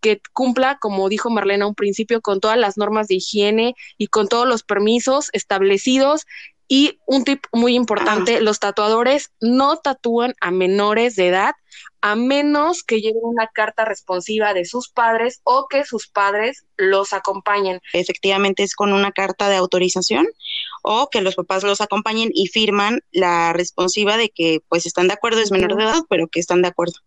que 0.00 0.22
cumpla, 0.32 0.78
como 0.80 1.10
dijo 1.10 1.28
Marlena 1.28 1.66
un 1.66 1.74
principio, 1.74 2.22
con 2.22 2.40
todas 2.40 2.56
las 2.56 2.78
normas 2.78 3.06
de 3.08 3.16
higiene 3.16 3.74
y 3.98 4.06
con 4.06 4.28
todos 4.28 4.48
los 4.48 4.62
permisos 4.62 5.28
establecidos. 5.34 6.24
Y 6.66 6.98
un 7.06 7.24
tip 7.24 7.44
muy 7.52 7.74
importante, 7.74 8.40
los 8.40 8.60
tatuadores 8.60 9.30
no 9.42 9.76
tatúan 9.76 10.32
a 10.40 10.52
menores 10.52 11.16
de 11.16 11.28
edad 11.28 11.54
a 12.00 12.16
menos 12.16 12.82
que 12.82 13.00
lleven 13.00 13.22
una 13.22 13.46
carta 13.46 13.84
responsiva 13.84 14.54
de 14.54 14.64
sus 14.64 14.88
padres 14.88 15.40
o 15.44 15.66
que 15.68 15.84
sus 15.84 16.08
padres 16.08 16.64
los 16.76 17.12
acompañen. 17.12 17.80
Efectivamente 17.92 18.62
es 18.62 18.74
con 18.74 18.92
una 18.92 19.12
carta 19.12 19.48
de 19.48 19.56
autorización 19.56 20.26
o 20.82 21.08
que 21.10 21.22
los 21.22 21.34
papás 21.34 21.64
los 21.64 21.80
acompañen 21.80 22.30
y 22.34 22.48
firman 22.48 23.00
la 23.10 23.52
responsiva 23.52 24.16
de 24.16 24.28
que 24.28 24.60
pues 24.68 24.86
están 24.86 25.08
de 25.08 25.14
acuerdo, 25.14 25.40
es 25.40 25.50
menor 25.50 25.76
de 25.76 25.84
edad, 25.84 26.02
pero 26.08 26.28
que 26.28 26.40
están 26.40 26.62
de 26.62 26.68
acuerdo. 26.68 27.00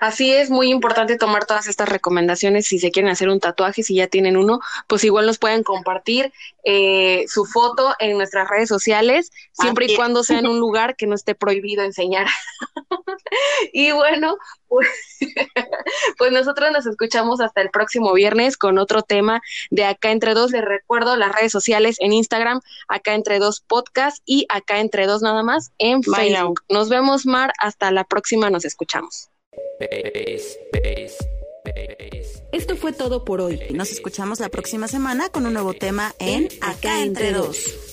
Así 0.00 0.32
es 0.32 0.50
muy 0.50 0.70
importante 0.70 1.16
tomar 1.16 1.46
todas 1.46 1.66
estas 1.66 1.88
recomendaciones 1.88 2.66
si 2.66 2.78
se 2.78 2.90
quieren 2.90 3.10
hacer 3.10 3.28
un 3.28 3.40
tatuaje, 3.40 3.82
si 3.82 3.94
ya 3.94 4.06
tienen 4.06 4.36
uno, 4.36 4.60
pues 4.86 5.04
igual 5.04 5.26
nos 5.26 5.38
pueden 5.38 5.62
compartir 5.62 6.32
eh, 6.64 7.24
su 7.28 7.46
foto 7.46 7.94
en 7.98 8.16
nuestras 8.16 8.48
redes 8.48 8.68
sociales, 8.68 9.30
siempre 9.52 9.86
y 9.86 9.96
cuando 9.96 10.22
sea 10.22 10.40
en 10.40 10.46
un 10.46 10.58
lugar 10.60 10.96
que 10.96 11.06
no 11.06 11.14
esté 11.14 11.34
prohibido 11.34 11.84
enseñar. 11.84 12.26
y 13.72 13.92
bueno, 13.92 14.36
pues, 14.68 14.88
pues 16.18 16.32
nosotros 16.32 16.70
nos 16.72 16.86
escuchamos 16.86 17.40
hasta 17.40 17.60
el 17.60 17.70
próximo 17.70 18.12
viernes 18.12 18.56
con 18.56 18.78
otro 18.78 19.02
tema 19.02 19.40
de 19.70 19.84
Acá 19.84 20.10
Entre 20.10 20.34
Dos. 20.34 20.50
Les 20.50 20.64
recuerdo 20.64 21.16
las 21.16 21.34
redes 21.34 21.52
sociales 21.52 21.96
en 22.00 22.12
Instagram, 22.12 22.60
Acá 22.88 23.14
Entre 23.14 23.38
Dos 23.38 23.60
Podcast 23.60 24.18
y 24.26 24.46
Acá 24.48 24.80
Entre 24.80 25.06
Dos 25.06 25.22
nada 25.22 25.42
más 25.42 25.72
en 25.78 26.02
Facebook. 26.02 26.62
Nos 26.68 26.88
vemos, 26.88 27.24
Mar. 27.24 27.52
Hasta 27.58 27.90
la 27.90 28.04
próxima. 28.04 28.50
Nos 28.50 28.64
escuchamos. 28.64 29.30
Esto 32.52 32.76
fue 32.76 32.92
todo 32.92 33.24
por 33.24 33.40
hoy. 33.40 33.60
Nos 33.70 33.90
escuchamos 33.90 34.40
la 34.40 34.48
próxima 34.48 34.88
semana 34.88 35.28
con 35.28 35.46
un 35.46 35.52
nuevo 35.52 35.74
tema 35.74 36.14
en 36.18 36.48
Acá 36.60 37.02
entre 37.02 37.32
dos. 37.32 37.84